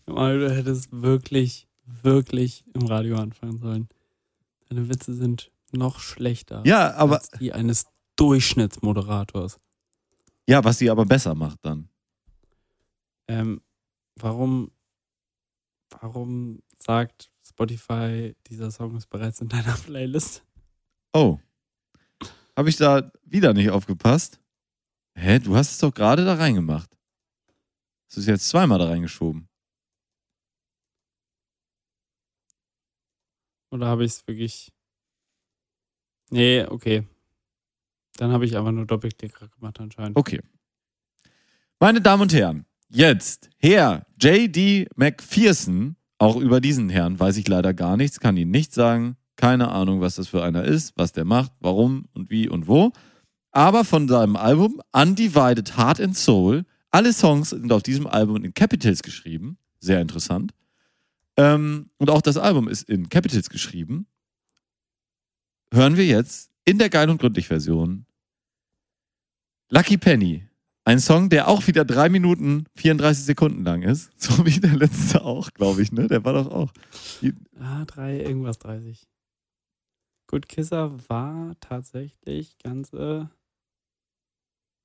[0.06, 3.88] Mal, du hättest wirklich, wirklich im Radio anfangen sollen.
[4.68, 7.86] Deine Witze sind noch schlechter Ja, aber als die eines
[8.16, 9.58] Durchschnittsmoderators.
[10.48, 11.88] ja, was sie aber besser macht dann.
[13.28, 13.60] Ähm,
[14.16, 14.70] warum,
[16.00, 20.42] warum sagt Spotify, dieser Song ist bereits in deiner Playlist?
[21.12, 21.38] Oh.
[22.56, 24.40] Habe ich da wieder nicht aufgepasst?
[25.14, 26.90] Hä, du hast es doch gerade da reingemacht.
[28.08, 29.47] Das ist jetzt zweimal da reingeschoben.
[33.70, 34.72] Oder habe ich es wirklich.
[36.30, 37.04] Nee, okay.
[38.16, 40.16] Dann habe ich aber nur Doppelklick gemacht anscheinend.
[40.16, 40.40] Okay.
[41.78, 44.88] Meine Damen und Herren, jetzt Herr J.D.
[44.96, 49.16] McPherson, auch über diesen Herrn weiß ich leider gar nichts, kann Ihnen nicht sagen.
[49.36, 52.92] Keine Ahnung, was das für einer ist, was der macht, warum und wie und wo.
[53.52, 58.52] Aber von seinem Album Undivided Heart and Soul, alle Songs sind auf diesem Album in
[58.52, 59.58] Capitals geschrieben.
[59.78, 60.52] Sehr interessant.
[61.38, 64.08] Ähm, und auch das Album ist in Capitals geschrieben.
[65.72, 68.06] Hören wir jetzt in der Geil und Gründlich Version
[69.70, 70.48] Lucky Penny.
[70.84, 74.10] Ein Song, der auch wieder 3 Minuten 34 Sekunden lang ist.
[74.18, 76.08] So wie der letzte auch, glaube ich, ne?
[76.08, 76.72] Der war doch auch.
[77.60, 79.06] Ah, drei, irgendwas 30.
[80.26, 83.30] Good Kisser war tatsächlich ganze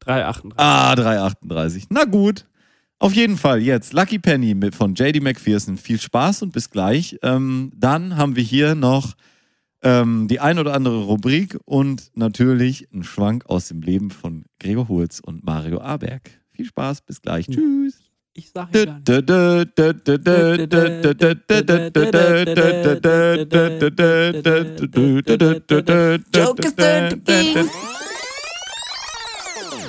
[0.04, 0.54] 3,38.
[0.58, 1.88] Ah, 3,38.
[1.90, 2.46] Na gut.
[3.00, 5.78] Auf jeden Fall jetzt Lucky Penny mit, von JD McPherson.
[5.78, 7.18] Viel Spaß und bis gleich.
[7.22, 9.14] Ähm, dann haben wir hier noch
[9.84, 14.88] ähm, die ein oder andere Rubrik und natürlich einen Schwank aus dem Leben von Gregor
[14.88, 16.22] Holz und Mario Aberg.
[16.52, 17.48] Viel Spaß, bis gleich.
[17.48, 18.00] Tschüss.
[18.36, 19.00] Ich sag ja.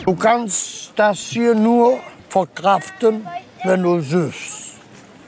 [0.04, 2.00] Du kannst das hier nur
[2.34, 3.24] verkraften,
[3.62, 4.80] wenn du süßt.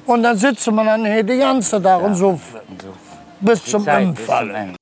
[0.07, 2.41] Und dann sitzt man dann hier die ganze Tag und so
[3.41, 4.75] bis zum Umfallen.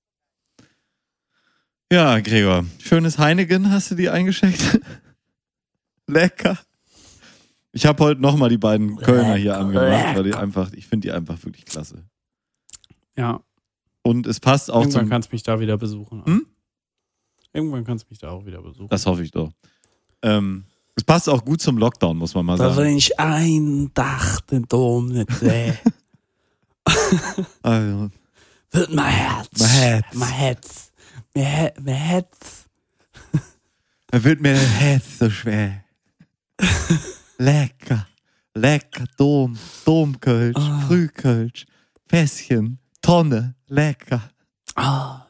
[1.92, 4.80] Ja, Gregor, schönes Heineken hast du dir eingeschenkt.
[6.06, 6.58] Lecker.
[7.72, 11.12] Ich habe heute nochmal die beiden Kölner hier angemacht, weil die einfach, ich finde die
[11.12, 12.04] einfach wirklich klasse.
[13.16, 13.40] Ja,
[14.02, 16.24] Und es passt auch irgendwann kannst du mich da wieder besuchen.
[16.24, 16.46] Hm?
[17.52, 18.88] Irgendwann kannst du mich da auch wieder besuchen.
[18.88, 19.52] Das hoffe ich doch.
[20.22, 20.64] Ähm,
[20.96, 22.76] es passt auch gut zum Lockdown, muss man mal Da sagen.
[22.88, 25.78] wenn ich einen Tag den Dom nicht sehe,
[27.62, 28.10] Also,
[28.72, 29.48] wird mein Herz.
[29.58, 30.06] Mein Herz.
[30.14, 30.90] Mein Herz.
[31.34, 32.64] Mein, He mein Herz.
[34.08, 35.84] da wird mir das Herz so schwer.
[37.38, 38.06] Lecker.
[38.54, 39.04] Lecker.
[39.16, 39.58] Dom.
[39.84, 40.56] Domkölsch.
[40.56, 40.84] Ah.
[40.86, 41.66] Frühkölsch.
[42.08, 42.78] Fässchen.
[43.02, 43.54] Tonne.
[43.66, 44.30] Lecker.
[44.76, 45.26] Ah,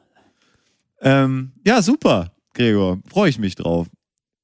[1.01, 2.99] Ähm, ja, super, Gregor.
[3.09, 3.89] Freue ich mich drauf.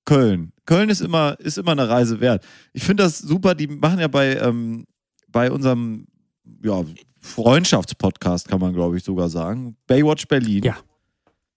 [0.04, 0.52] Köln.
[0.70, 2.46] Köln ist immer, ist immer eine Reise wert.
[2.72, 3.56] Ich finde das super.
[3.56, 4.84] Die machen ja bei, ähm,
[5.26, 6.06] bei unserem
[6.62, 6.84] ja,
[7.18, 9.76] Freundschaftspodcast, kann man glaube ich sogar sagen.
[9.88, 10.62] Baywatch Berlin.
[10.62, 10.76] Ja.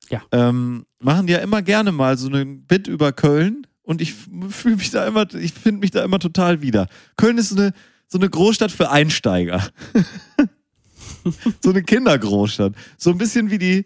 [0.09, 0.23] Ja.
[0.31, 4.15] Ähm, machen die ja immer gerne mal so einen Bit über Köln und ich
[4.49, 6.87] fühle mich da immer, ich finde mich da immer total wieder.
[7.15, 7.73] Köln ist so eine,
[8.07, 9.61] so eine Großstadt für Einsteiger.
[11.61, 12.73] so eine Kindergroßstadt.
[12.97, 13.85] So ein bisschen wie die,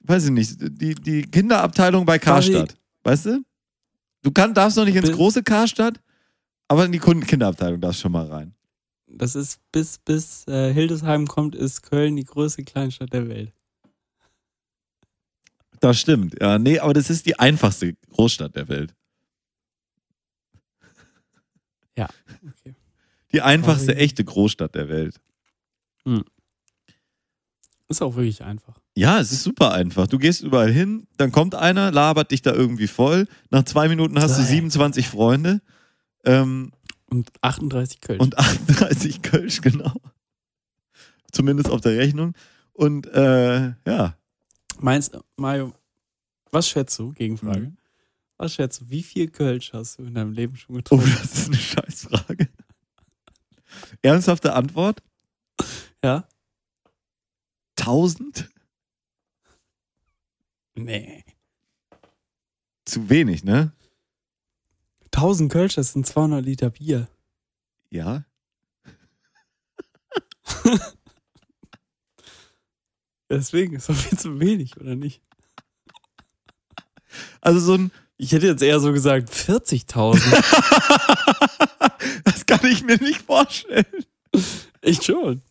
[0.00, 2.74] weiß ich nicht, die, die Kinderabteilung bei Karstadt.
[3.04, 3.42] Weißt du?
[4.22, 6.00] Du kann, darfst noch nicht ins große Karstadt,
[6.68, 8.54] aber in die Kunden- Kinderabteilung darfst schon mal rein.
[9.06, 13.52] das ist bis, bis äh, Hildesheim kommt, ist Köln die größte Kleinstadt der Welt.
[15.80, 16.36] Das stimmt.
[16.40, 18.94] Ja, nee, aber das ist die einfachste Großstadt der Welt.
[21.96, 22.74] Okay.
[23.32, 25.20] Die einfachste echte Großstadt der Welt.
[27.88, 28.79] Ist auch wirklich einfach.
[28.96, 30.06] Ja, es ist super einfach.
[30.06, 33.26] Du gehst überall hin, dann kommt einer, labert dich da irgendwie voll.
[33.50, 34.50] Nach zwei Minuten hast du Geil.
[34.50, 35.60] 27 Freunde
[36.24, 36.72] ähm,
[37.06, 38.20] Und 38 Köln.
[38.20, 39.94] und 38 Kölsch, genau.
[41.32, 42.34] Zumindest auf der Rechnung.
[42.72, 44.16] Und äh, ja,
[44.80, 45.74] Meinst Mario,
[46.50, 47.12] was schätzt du?
[47.12, 47.60] Gegenfrage.
[47.60, 47.76] Mhm.
[48.38, 51.14] Was schätzt du, wie viel Kölsch hast du in deinem Leben schon oh, getrunken?
[51.20, 52.48] das ist eine Scheißfrage.
[54.02, 55.02] Ernsthafte Antwort?
[56.02, 56.26] Ja?
[57.78, 58.48] 1000?
[60.84, 61.24] Nee.
[62.84, 63.72] Zu wenig, ne?
[65.12, 67.08] 1000 Kölsch, das sind 200 Liter Bier.
[67.90, 68.24] Ja.
[73.28, 75.22] Deswegen ist doch viel zu wenig, oder nicht?
[77.40, 80.18] Also so ein, Ich hätte jetzt eher so gesagt 40.000.
[82.24, 83.84] das kann ich mir nicht vorstellen.
[84.82, 85.42] ich schon.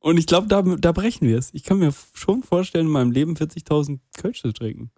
[0.00, 1.52] Und ich glaube, da, da brechen wir es.
[1.54, 4.90] Ich kann mir schon vorstellen, in meinem Leben 40.000 Kölsch zu trinken.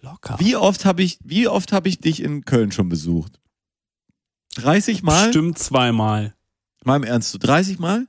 [0.00, 0.36] Locker.
[0.38, 3.40] Wie oft habe ich, wie oft habe ich dich in Köln schon besucht?
[4.54, 5.30] 30 Mal?
[5.30, 6.34] Stimmt zweimal.
[6.84, 8.06] Mal im Ernst, so 30 Mal?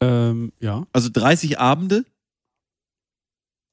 [0.00, 0.86] Ähm, ja.
[0.92, 2.04] Also 30 Abende?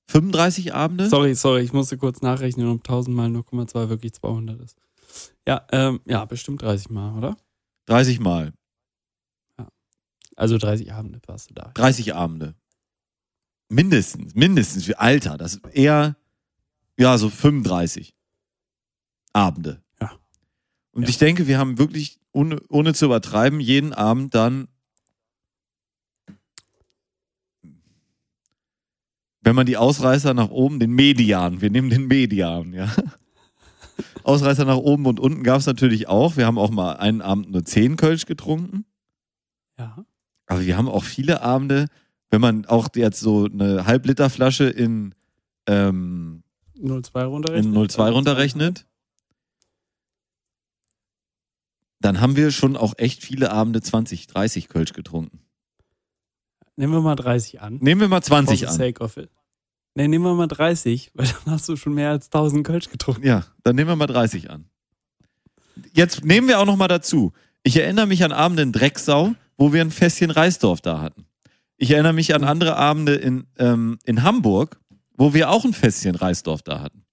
[0.09, 1.09] 35 Abende?
[1.09, 4.78] Sorry, sorry, ich musste kurz nachrechnen, ob 1000 mal 0,2 wirklich 200 ist.
[5.45, 7.38] Ja, ähm, ja, bestimmt 30 Mal, oder?
[7.88, 8.53] 30 Mal.
[10.38, 11.71] Also 30 Abende warst du da.
[11.73, 12.55] 30 Abende.
[13.69, 14.89] Mindestens, mindestens.
[14.93, 16.15] Alter, das ist eher,
[16.97, 18.15] ja, so 35
[19.33, 19.83] Abende.
[19.99, 20.11] Ja.
[20.91, 21.09] Und Ja.
[21.09, 24.67] ich denke, wir haben wirklich, ohne, ohne zu übertreiben, jeden Abend dann,
[29.41, 32.93] wenn man die Ausreißer nach oben, den Median, wir nehmen den Median, ja.
[34.23, 36.38] Ausreißer nach oben und unten gab es natürlich auch.
[36.38, 38.85] Wir haben auch mal einen Abend nur 10 Kölsch getrunken.
[39.79, 40.05] Ja.
[40.48, 41.88] Aber wir haben auch viele Abende,
[42.32, 45.14] wenn man auch jetzt so eine Halbliterflasche in,
[45.68, 46.43] ähm,
[46.78, 47.74] 0,2 runterrechnen.
[47.76, 48.86] in 02 runterrechnet,
[52.00, 55.39] dann haben wir schon auch echt viele Abende 20, 30 Kölsch getrunken.
[56.76, 57.78] Nehmen wir mal 30 an.
[57.82, 58.74] Nehmen wir mal For 20 the an.
[58.74, 59.30] sake of it.
[59.95, 63.26] Ne, nehmen wir mal 30, weil dann hast du schon mehr als 1000 Kölsch getrunken.
[63.26, 64.70] Ja, dann nehmen wir mal 30 an.
[65.93, 67.34] Jetzt nehmen wir auch noch mal dazu.
[67.64, 71.26] Ich erinnere mich an Abende in Drecksau, wo wir ein Fässchen Reisdorf da hatten.
[71.78, 74.80] Ich erinnere mich an andere Abende in, ähm, in Hamburg,
[75.16, 77.03] wo wir auch ein Fässchen Reisdorf da hatten.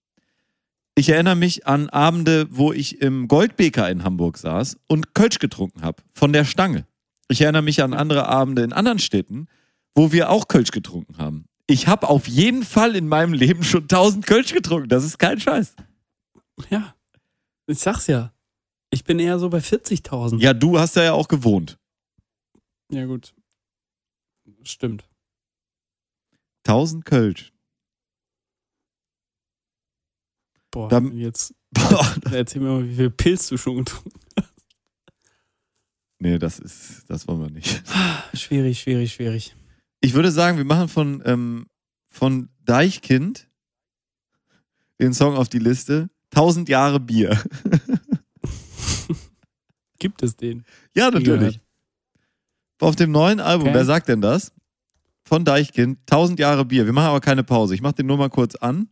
[0.97, 5.83] Ich erinnere mich an Abende, wo ich im Goldbeker in Hamburg saß und Kölsch getrunken
[5.83, 6.87] habe, von der Stange.
[7.29, 9.49] Ich erinnere mich an andere Abende in anderen Städten,
[9.95, 11.47] wo wir auch Kölsch getrunken haben.
[11.67, 14.89] Ich habe auf jeden Fall in meinem Leben schon 1000 Kölsch getrunken.
[14.89, 15.75] Das ist kein Scheiß.
[16.71, 16.95] Ja.
[17.67, 18.33] Ich sag's ja.
[18.91, 20.39] Ich bin eher so bei 40.000.
[20.41, 21.79] Ja, du hast da ja auch gewohnt.
[22.91, 23.35] Ja, gut.
[24.63, 25.09] Stimmt.
[26.67, 27.53] 1000 Kölsch.
[30.71, 32.15] Boah, Dann- jetzt Boah.
[32.33, 34.21] erzähl mir mal, wie viel Pilz du schon getrunken
[36.21, 37.83] nee, das ist, das wollen wir nicht.
[37.87, 38.39] hast.
[38.41, 39.55] Schwierig, schwierig, schwierig.
[40.01, 41.67] Ich würde sagen, wir machen von, ähm,
[42.07, 43.49] von Deichkind
[45.01, 46.09] den Song auf die Liste.
[46.31, 47.43] 1000 Jahre Bier.
[49.99, 50.65] Gibt es den?
[50.95, 51.61] ja, natürlich.
[52.85, 53.77] Auf dem neuen Album, Okay.
[53.77, 54.53] wer sagt denn das?
[55.27, 56.85] Von Deichkind, 1000 Jahre Bier.
[56.85, 57.75] Wir machen aber keine Pause.
[57.75, 58.89] Ich mach den nur mal kurz an.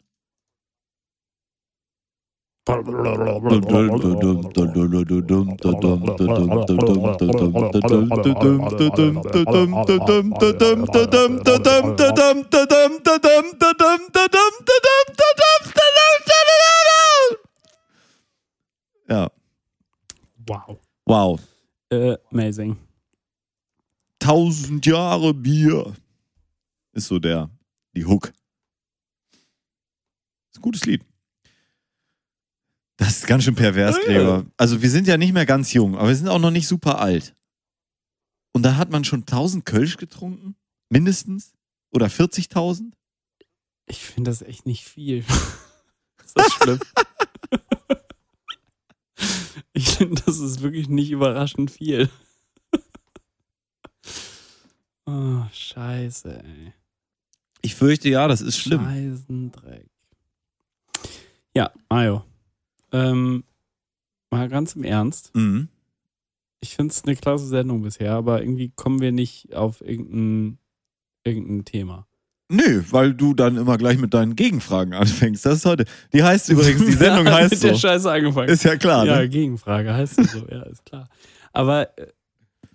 [19.09, 19.29] Ja,
[20.47, 20.79] Wow.
[21.05, 21.41] wow.
[21.91, 22.79] Äh, amazing.
[24.23, 25.95] 1000 Jahre Bier.
[26.93, 27.51] Ist so der,
[27.97, 28.33] die Hook.
[30.53, 31.03] Ist ein gutes Lied.
[32.99, 34.03] Das ist ganz schön pervers, Ja.
[34.05, 34.47] Gregor.
[34.57, 37.01] Also wir sind ja nicht mehr ganz jung, aber wir sind auch noch nicht super
[37.01, 37.35] alt.
[38.53, 40.55] Und da hat man schon 1000 Kölsch getrunken?
[40.91, 41.53] Mindestens?
[41.91, 42.93] Oder 40.000?
[43.87, 45.19] Ich finde das echt nicht viel.
[46.25, 46.79] ist das schlimm?
[49.73, 52.11] ich finde, das ist wirklich nicht überraschend viel.
[55.07, 56.73] Oh, scheiße, ey.
[57.63, 58.85] Ich fürchte ja, das ist schlimm.
[58.85, 59.89] Scheißendreck.
[61.55, 62.25] Ja, Mayo.
[62.91, 63.45] Ähm,
[64.31, 65.35] mal ganz im Ernst.
[65.35, 65.69] Mhm.
[66.61, 70.59] Ich finde es eine klasse Sendung bisher, aber irgendwie kommen wir nicht auf irgendein,
[71.25, 72.07] irgendein Thema.
[72.49, 75.47] Nö, weil du dann immer gleich mit deinen Gegenfragen anfängst.
[75.47, 75.87] Das ist heute.
[76.13, 77.81] Die heißt übrigens, die Sendung Ja, heißt mit der so.
[77.81, 78.49] Scheiße angefangen.
[78.49, 79.29] Ist ja klar, ja, ne?
[79.29, 81.09] Gegenfrage heißt es so, ja, ist klar.
[81.53, 82.09] Aber äh,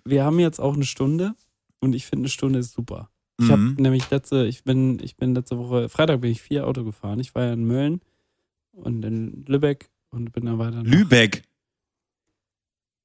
[0.04, 1.34] wir haben jetzt auch eine Stunde
[1.80, 3.10] und ich finde, eine Stunde ist super.
[3.40, 3.76] Ich habe Mhm.
[3.78, 7.20] nämlich letzte, ich bin, ich bin letzte Woche, Freitag bin ich vier Auto gefahren.
[7.20, 8.00] Ich war ja in Mölln
[8.72, 10.82] und in Lübeck und bin dann weiter.
[10.82, 11.42] nach- Lübeck.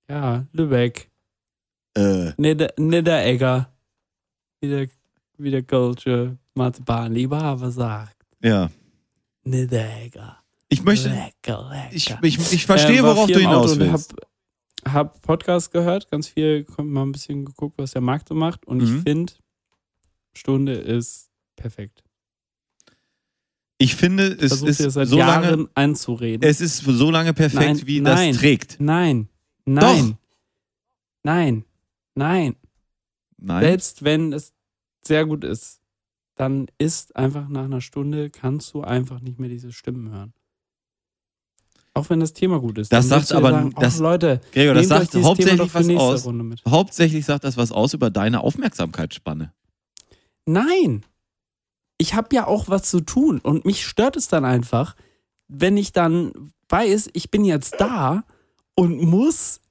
[0.09, 1.09] Ja, Lübeck.
[1.95, 3.69] Äh, Nieder, Niederegger.
[4.59, 4.87] Wie der,
[5.37, 8.17] wie der Kölsche Marzipanliebhaber sagt.
[8.41, 8.69] ja.
[9.45, 10.37] Niederegger.
[10.69, 11.09] Ich möchte.
[11.09, 11.89] Lecker, lecker.
[11.91, 12.09] Ich,
[12.39, 14.13] ich, ich verstehe, war worauf du hinaus willst.
[14.13, 14.27] Hab,
[14.85, 18.65] hab Podcast gehört, ganz viel, mal ein bisschen geguckt, was der Markt so macht.
[18.65, 18.83] Und Mhm.
[18.97, 19.33] ich finde,
[20.33, 22.03] Stunde ist perfekt.
[23.77, 26.47] Ich finde, es ist seit so Jahren lange, einzureden.
[26.47, 28.31] es ist so lange perfekt, Nein, wie nein.
[28.31, 28.77] das trägt.
[28.79, 29.27] nein,
[29.65, 30.17] nein.
[31.23, 31.65] Nein.
[32.15, 32.55] Nein.
[33.37, 33.61] Nein.
[33.63, 34.53] Selbst wenn es
[35.01, 35.81] sehr gut ist,
[36.35, 40.33] dann ist einfach nach einer Stunde, kannst du einfach nicht mehr diese Stimmen hören.
[41.95, 42.91] Auch wenn das Thema gut ist.
[42.91, 46.27] Das sagt ja aber- sagen, das- Leute, Gregor, das sagt hauptsächlich was aus.
[46.67, 49.53] Hauptsächlich sagt das was aus über deine Aufmerksamkeitsspanne.
[50.45, 51.05] Nein.
[51.99, 54.95] Ich habe ja auch was zu tun und mich stört es dann einfach,
[55.47, 58.23] wenn ich dann weiß, ich bin jetzt da
[58.75, 59.61] und muss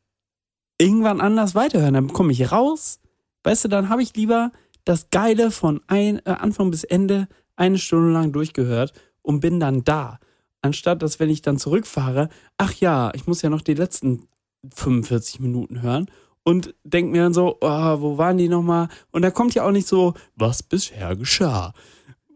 [0.78, 1.94] irgendwann anders weiterhören.
[1.94, 3.00] Dann komme ich raus.
[3.42, 4.52] Weißt du, dann habe ich lieber
[4.84, 8.92] das Geile von ein, äh, Anfang bis Ende eine Stunde lang durchgehört
[9.22, 10.18] und bin dann da.
[10.62, 14.28] Anstatt dass, wenn ich dann zurückfahre, ach ja, ich muss ja noch die letzten
[14.74, 16.06] 45 Minuten hören
[16.44, 18.88] und denk mir dann so, oh, wo waren die nochmal?
[19.10, 21.72] Und da kommt ja auch nicht so, was bisher geschah.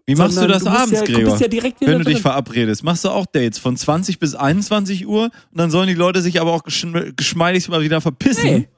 [0.08, 1.36] Wie machst du Sondern das bist abends, ja, Du Gregor?
[1.38, 2.22] bist ja Wenn du dich drin.
[2.22, 6.22] verabredest, machst du auch Dates von 20 bis 21 Uhr und dann sollen die Leute
[6.22, 8.44] sich aber auch geschm geschmeidig mal wieder verpissen.
[8.44, 8.68] Nee,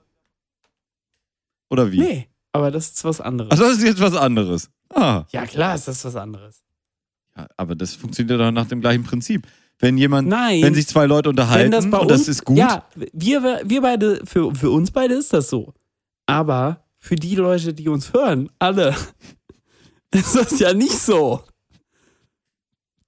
[1.70, 1.98] Oder wie?
[2.00, 3.50] nee, aber das ist was anderes.
[3.50, 4.70] Also das ist jetzt was anderes.
[4.94, 6.62] Ah, ja, klar ist das was anderes.
[7.56, 9.46] Aber das funktioniert doch nach dem gleichen Prinzip.
[9.80, 10.62] Wenn jemand, Nein.
[10.62, 14.26] wenn sich zwei Leute unterhalten das und uns, das ist gut, Ja, wir, wir beide,
[14.26, 15.72] für, für uns beide ist das so.
[16.26, 18.96] Aber für die Leute, die uns hören, alle,
[20.10, 21.44] ist das ja nicht so.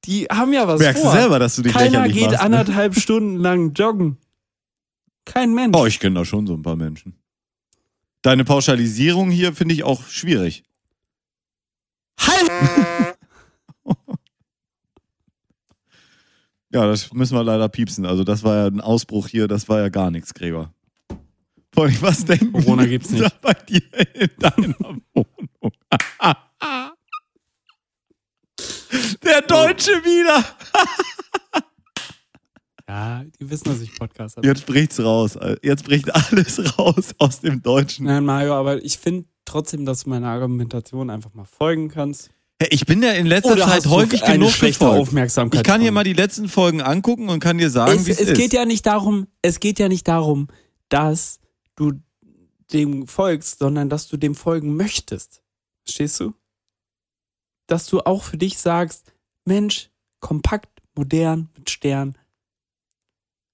[0.05, 1.13] Die haben ja was merkst vor.
[1.13, 2.39] du selber, dass du dich Keiner lächerlich geht machst.
[2.39, 2.45] Ne?
[2.45, 4.19] anderthalb Stunden lang joggen.
[5.25, 5.77] Kein Mensch.
[5.77, 7.15] Oh, ich kenne da schon so ein paar Menschen.
[8.23, 10.63] Deine Pauschalisierung hier finde ich auch schwierig.
[12.19, 12.51] Halt!
[16.73, 18.07] Ja, das müssen wir leider piepsen.
[18.07, 20.73] Also das war ja ein Ausbruch hier, das war ja gar nichts, Gregor.
[21.73, 23.41] Vor allem, was denken Corona die gibt's nicht.
[23.41, 23.83] bei dir
[24.15, 25.73] in deiner Wohnung?
[29.23, 30.45] Der Deutsche wieder!
[32.89, 34.47] Ja, die wissen, dass ich Podcast habe.
[34.47, 35.39] Jetzt bricht's raus.
[35.63, 38.07] Jetzt bricht alles raus aus dem Deutschen.
[38.07, 42.31] Nein, Mario, aber ich finde trotzdem, dass du meiner Argumentation einfach mal folgen kannst.
[42.69, 45.01] Ich bin ja in letzter Oder Zeit häufig genug schlechte gefolgt.
[45.01, 45.61] Aufmerksamkeit.
[45.61, 48.21] Ich kann hier mal die letzten Folgen angucken und kann dir sagen, es, wie es
[48.21, 48.37] es ist.
[48.37, 50.49] geht ja nicht darum, es geht ja nicht darum,
[50.91, 51.41] dass
[51.75, 51.93] du
[52.71, 55.43] dem folgst, sondern dass du dem folgen möchtest.
[55.85, 56.35] Verstehst du?
[57.67, 59.13] Dass du auch für dich sagst,
[59.47, 59.89] Mensch,
[60.21, 62.19] kompakt, modern, mit Stern.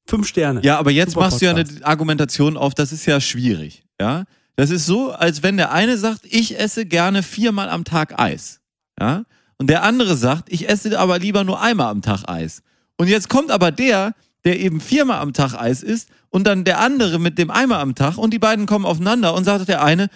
[0.08, 0.62] Fünf Sterne.
[0.62, 1.84] Ja, aber jetzt Super machst du ja eine Podcast.
[1.84, 3.84] Argumentation auf, das ist ja schwierig.
[4.00, 4.24] Ja,
[4.56, 8.60] das ist so, als wenn der eine sagt, ich esse gerne viermal am Tag Eis.
[8.98, 9.24] Ja,
[9.58, 12.62] und der andere sagt, ich esse aber lieber nur einmal am Tag Eis.
[12.96, 16.80] Und jetzt kommt aber der, der eben viermal am Tag Eis isst und dann der
[16.80, 20.08] andere mit dem einmal am Tag und die beiden kommen aufeinander und sagt der eine,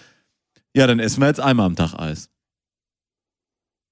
[0.75, 2.29] ja, dann essen wir jetzt einmal am Tag Eis.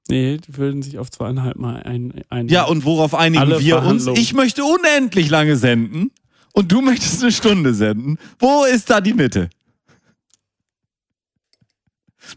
[0.09, 2.25] Nee, die würden sich auf zweieinhalb Mal ein.
[2.31, 4.07] ein Ja, und worauf einigen wir uns?
[4.07, 6.11] Ich möchte unendlich lange senden
[6.53, 8.19] und du möchtest eine Stunde senden.
[8.39, 9.51] Wo ist da die Mitte?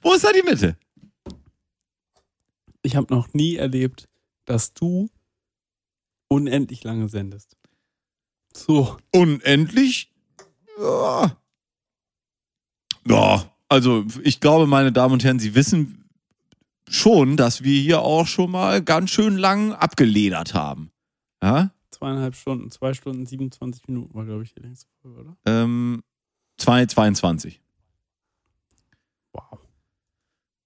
[0.01, 0.75] Wo ist da die Mitte?
[2.83, 4.07] Ich habe noch nie erlebt,
[4.45, 5.09] dass du
[6.27, 7.57] unendlich lange sendest.
[8.53, 8.97] So.
[9.13, 10.11] Unendlich?
[10.79, 11.37] Ja.
[13.07, 16.05] Ja, also ich glaube, meine Damen und Herren, Sie wissen
[16.87, 20.91] schon, dass wir hier auch schon mal ganz schön lang abgeledert haben.
[21.41, 21.71] Ja?
[21.89, 25.37] Zweieinhalb Stunden, zwei Stunden, 27 Minuten war, glaube ich, die längste Folge, oder?
[25.45, 26.03] Ähm,
[26.57, 27.61] 222.
[29.33, 29.59] Wow.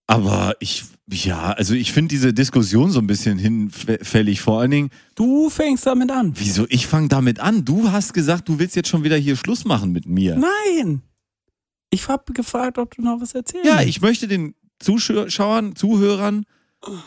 [0.07, 4.39] Aber ich, ja, also ich finde diese Diskussion so ein bisschen hinfällig.
[4.41, 6.33] Vor allen Dingen, Du fängst damit an.
[6.35, 7.65] wieso ich fange damit an?
[7.65, 10.35] Du hast gesagt, du willst jetzt schon wieder hier Schluss machen mit mir.
[10.37, 11.01] Nein!
[11.89, 16.45] Ich habe gefragt, ob du noch was erzählen Ja, ich möchte den Zuschauern, Zuhörern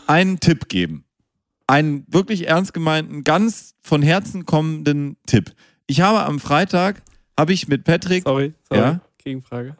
[0.07, 1.05] einen Tipp geben.
[1.67, 5.53] Einen wirklich ernst gemeinten, ganz von Herzen kommenden Tipp.
[5.87, 7.01] Ich habe am Freitag,
[7.39, 8.81] habe ich mit Patrick, Sorry, sorry.
[8.81, 9.01] Ja?
[9.19, 9.77] Gegenfrage.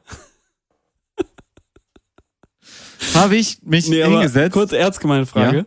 [3.15, 4.53] Habe ich mich Nee, hingesetzt.
[4.53, 5.57] kurz ernst gemeine Frage.
[5.59, 5.65] Ja?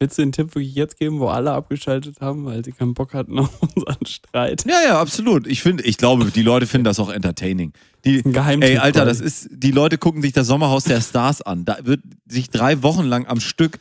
[0.00, 3.14] Willst du den Tipp wirklich jetzt geben, wo alle abgeschaltet haben, weil sie keinen Bock
[3.14, 4.64] hatten auf unseren Streit?
[4.68, 5.46] Ja, ja, absolut.
[5.46, 7.72] Ich finde, ich glaube, die Leute finden das auch entertaining.
[8.04, 8.70] Die, Ein Geheimtipp.
[8.70, 11.64] ey, Alter, das ist, die Leute gucken sich das Sommerhaus der Stars an.
[11.64, 13.78] Da wird sich drei Wochen lang am Stück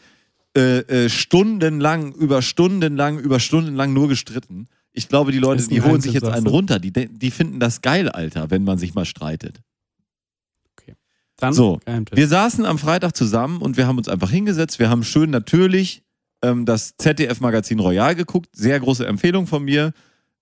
[0.55, 4.67] äh, äh, stundenlang, über stundenlang, über stundenlang nur gestritten.
[4.93, 6.77] Ich glaube, die Leute, die holen sich jetzt einen runter.
[6.77, 9.61] Die, die finden das geil, Alter, wenn man sich mal streitet.
[11.37, 11.79] Dann So.
[12.11, 14.79] Wir saßen am Freitag zusammen und wir haben uns einfach hingesetzt.
[14.79, 16.03] Wir haben schön natürlich
[16.43, 18.49] ähm, das ZDF-Magazin Royal geguckt.
[18.55, 19.93] Sehr große Empfehlung von mir.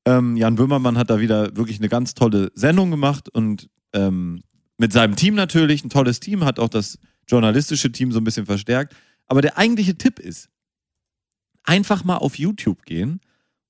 [0.06, 4.42] Ähm, Jan Böhmermann hat da wieder wirklich eine ganz tolle Sendung gemacht und ähm,
[4.78, 8.48] mit seinem Team natürlich, ein tolles Team, hat auch das journalistische Team so ein bisschen
[8.48, 8.96] verstärkt.
[9.28, 10.50] Aber der eigentliche Tipp ist,
[11.64, 13.22] einfach mal auf YouTube gehen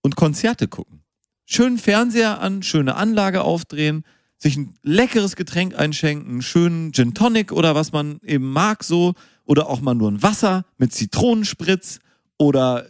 [0.01, 1.03] und Konzerte gucken.
[1.45, 4.05] Schönen Fernseher an, schöne Anlage aufdrehen,
[4.41, 9.13] sich ein leckeres Getränk einschenken, einen schönen Gin Tonic oder was man eben mag so
[9.45, 11.99] oder auch mal nur ein Wasser mit Zitronenspritz
[12.37, 12.87] oder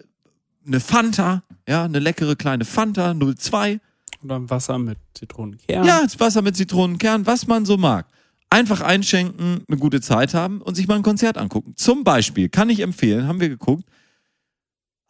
[0.66, 3.80] eine Fanta, ja, eine leckere kleine Fanta 02.
[4.24, 5.86] Oder ein Wasser mit Zitronenkern.
[5.86, 8.08] Ja, das Wasser mit Zitronenkern, was man so mag.
[8.50, 11.74] Einfach einschenken, eine gute Zeit haben und sich mal ein Konzert angucken.
[11.76, 13.84] Zum Beispiel kann ich empfehlen, haben wir geguckt,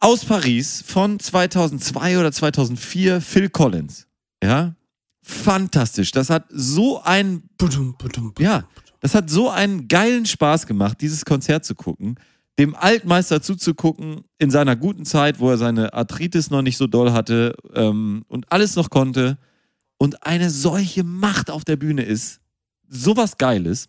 [0.00, 4.08] aus Paris von 2002 oder 2004 Phil Collins.
[4.42, 4.74] Ja,
[5.22, 6.10] fantastisch.
[6.10, 8.44] Das hat so ein Budum, budum, budum.
[8.44, 8.64] ja,
[9.00, 12.16] das hat so einen geilen Spaß gemacht, dieses Konzert zu gucken,
[12.58, 17.12] dem Altmeister zuzugucken in seiner guten Zeit, wo er seine Arthritis noch nicht so doll
[17.12, 19.38] hatte ähm, und alles noch konnte
[19.98, 22.40] und eine solche Macht auf der Bühne ist.
[22.88, 23.88] Sowas Geiles.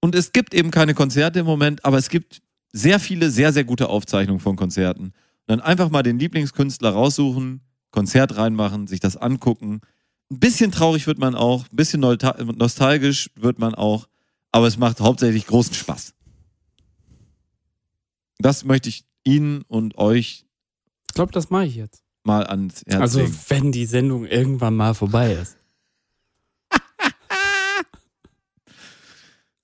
[0.00, 2.40] Und es gibt eben keine Konzerte im Moment, aber es gibt
[2.72, 5.06] sehr viele, sehr, sehr gute Aufzeichnungen von Konzerten.
[5.06, 5.14] Und
[5.46, 9.80] dann einfach mal den Lieblingskünstler raussuchen, Konzert reinmachen, sich das angucken.
[10.30, 14.08] Ein bisschen traurig wird man auch, ein bisschen nostalgisch wird man auch,
[14.52, 16.14] aber es macht hauptsächlich großen Spaß.
[18.38, 20.44] Das möchte ich Ihnen und euch
[21.08, 22.02] Ich glaube, das mache ich jetzt.
[22.24, 23.38] mal ans Herz Also, legen.
[23.48, 25.56] wenn die Sendung irgendwann mal vorbei ist.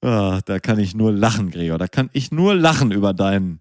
[0.02, 1.78] Ah, da kann ich nur lachen, Gregor.
[1.78, 3.60] Da kann ich nur lachen über dein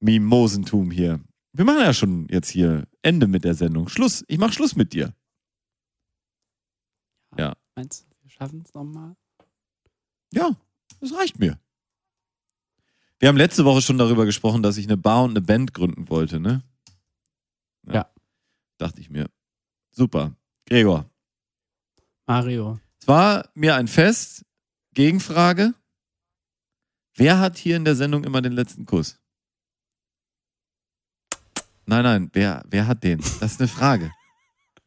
[0.00, 1.20] Mimosentum hier.
[1.54, 3.88] Wir machen ja schon jetzt hier Ende mit der Sendung.
[3.88, 4.24] Schluss.
[4.26, 5.14] Ich mach Schluss mit dir.
[7.38, 7.56] Ja.
[7.76, 9.16] Meinst du, wir schaffen es nochmal?
[10.32, 10.56] Ja,
[11.00, 11.58] das reicht mir.
[13.20, 16.08] Wir haben letzte Woche schon darüber gesprochen, dass ich eine Bar und eine Band gründen
[16.08, 16.62] wollte, ne?
[17.86, 18.12] Ja.
[18.78, 19.30] Dachte ich mir.
[19.92, 20.36] Super.
[20.66, 21.08] Gregor,
[22.26, 22.80] Mario.
[23.00, 24.44] es war mir ein Fest.
[24.94, 25.74] Gegenfrage.
[27.14, 29.20] Wer hat hier in der Sendung immer den letzten Kuss?
[31.86, 33.20] Nein, nein, wer, wer hat den?
[33.40, 34.10] Das ist eine Frage.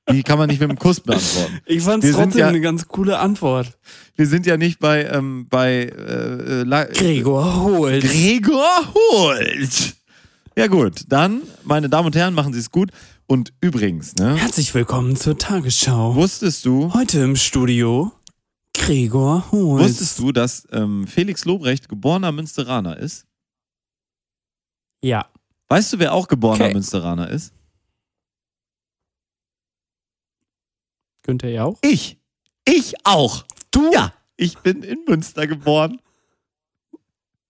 [0.09, 1.59] Die kann man nicht mit einem Kuss beantworten.
[1.65, 3.77] Ich fand es trotzdem ja- eine ganz coole Antwort.
[4.15, 8.03] Wir sind ja nicht bei, ähm, bei äh, äh, La Gregor Holt.
[8.03, 9.95] Gregor Holt.
[10.55, 12.89] Ja gut, dann, meine Damen und Herren, machen Sie es gut.
[13.27, 16.15] Und übrigens, ne, Herzlich willkommen zur Tagesschau.
[16.15, 18.13] wusstest du, Heute im Studio
[18.73, 19.83] Gregor Holt.
[19.83, 23.25] wusstest du, dass ähm, Felix Lobrecht geborener Münsteraner ist?
[25.03, 25.27] Ja.
[25.69, 26.73] Weißt du, wer auch geborener Okay.
[26.73, 27.53] Münsteraner ist?
[31.23, 31.77] Günther Jauch?
[31.81, 32.17] Ich.
[32.65, 33.43] Ich auch.
[33.71, 33.91] Du?
[33.93, 36.01] Ja, ich bin in Münster geboren.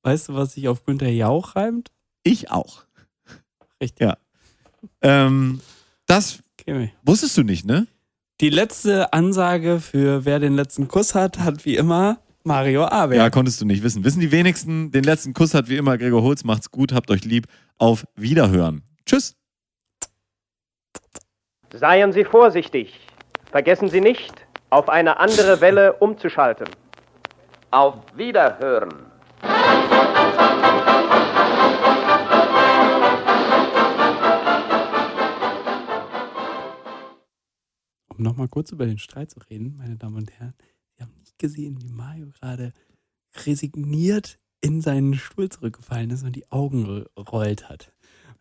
[0.03, 1.91] Weißt du, was sich auf Günther Jauch reimt?
[2.23, 2.85] Ich auch.
[3.81, 4.01] Richtig.
[4.07, 4.17] Ja.
[5.01, 5.61] Ähm,
[6.05, 6.91] das Okay.
[7.03, 7.87] wusstest du nicht, ne?
[8.41, 13.33] Die letzte Ansage für wer den letzten Kuss hat, hat wie immer Mario Ja, Aberg.
[13.33, 14.03] konntest du nicht wissen.
[14.03, 16.43] Wissen die wenigsten, den letzten Kuss hat wie immer Gregor Holz.
[16.43, 17.45] Macht's gut, habt euch lieb.
[17.77, 18.83] Auf Wiederhören.
[19.05, 19.35] Tschüss.
[21.73, 22.99] Seien Sie vorsichtig.
[23.51, 24.33] Vergessen Sie nicht,
[24.69, 26.67] auf eine andere Welle umzuschalten.
[27.71, 28.89] Auf Wiederhören.
[38.09, 40.55] Um nochmal kurz über den Streit zu reden, meine Damen und Herren.
[41.37, 42.73] Gesehen, wie Mario gerade
[43.45, 47.91] resigniert in seinen Stuhl zurückgefallen ist und die Augen rollt hat.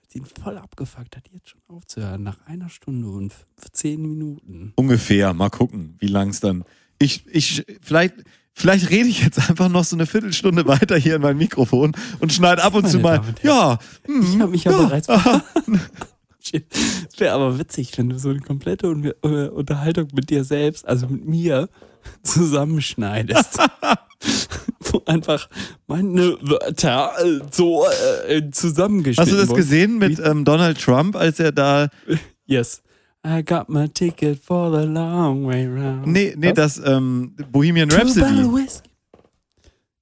[0.08, 2.22] Sie ihn voll abgefuckt hat, jetzt schon aufzuhören.
[2.22, 4.72] Nach einer Stunde und 15 Minuten.
[4.76, 5.34] Ungefähr.
[5.34, 6.64] Mal gucken, wie lang es dann.
[6.98, 8.14] Ich, ich, vielleicht,
[8.54, 12.32] vielleicht rede ich jetzt einfach noch so eine Viertelstunde weiter hier in mein Mikrofon und
[12.32, 13.20] schneide ab und Meine zu mal.
[13.42, 15.08] Ja, hm, Ich habe mich ja, ja, bereits
[16.52, 21.08] Es wäre aber witzig, wenn du so eine komplette Un Unterhaltung mit dir selbst, also
[21.08, 21.68] mit mir,
[22.22, 23.58] zusammenschneidest.
[24.80, 25.48] Wo einfach
[25.86, 27.84] meine Wörter äh, so
[28.28, 29.56] äh, zusammengeschnitten Hast du das wurden.
[29.56, 31.88] gesehen mit ähm, Donald Trump, als er da.
[32.48, 32.80] Yes.
[33.26, 36.06] I got my ticket for the long way round.
[36.06, 36.76] Nee, nee, Was?
[36.76, 38.68] das ähm, Bohemian Rhapsody.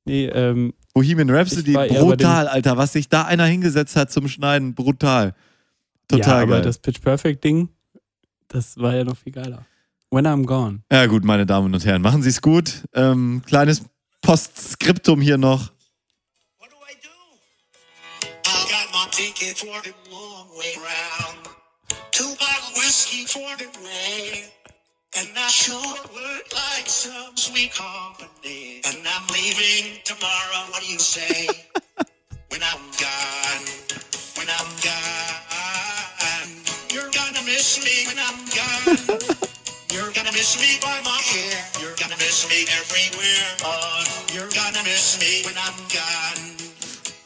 [0.05, 2.77] Nee, ähm, Bohemian Rhapsody, brutal, Alter.
[2.77, 5.35] Was sich da einer hingesetzt hat zum Schneiden, brutal.
[6.07, 6.63] Total ja, aber geil.
[6.63, 7.71] das Pitch Perfect Ding,
[8.49, 9.65] das war ja noch viel geiler.
[10.15, 10.85] When I'm gone.
[10.93, 12.85] Ja, gut, meine Damen und Herren, machen Sie es gut.
[12.95, 13.83] Ähm, kleines
[14.23, 15.73] Postskriptum hier noch.
[16.61, 17.11] What do I do?
[18.47, 21.49] I got my ticket for the long way round.
[22.13, 24.45] Two bottle whiskey for the way.
[25.19, 28.83] And I sure would like some sweet company.
[28.85, 30.71] And I'm leaving tomorrow.
[30.71, 31.49] What do you say?
[32.51, 33.67] when I'm gone,
[34.37, 36.51] when I'm gone,
[36.93, 39.49] you're gonna miss me when I'm gone.
[39.95, 41.55] You're gonna miss me by my hair.
[41.81, 43.47] You're gonna miss me everywhere.
[43.63, 44.05] On.
[44.35, 46.43] You're gonna miss me when I'm gone.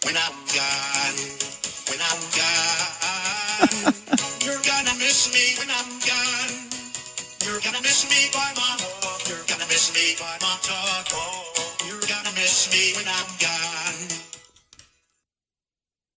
[0.05, 1.19] When I'm gone.
[1.89, 3.95] When I'm gone.
[4.45, 6.55] You're gonna miss me when I'm gone.
[7.49, 8.99] You're gonna miss me by my home.
[9.79, 11.07] miss me, but not talk.
[11.13, 11.53] Oh,
[11.87, 14.38] you're gonna miss me when I'm gone.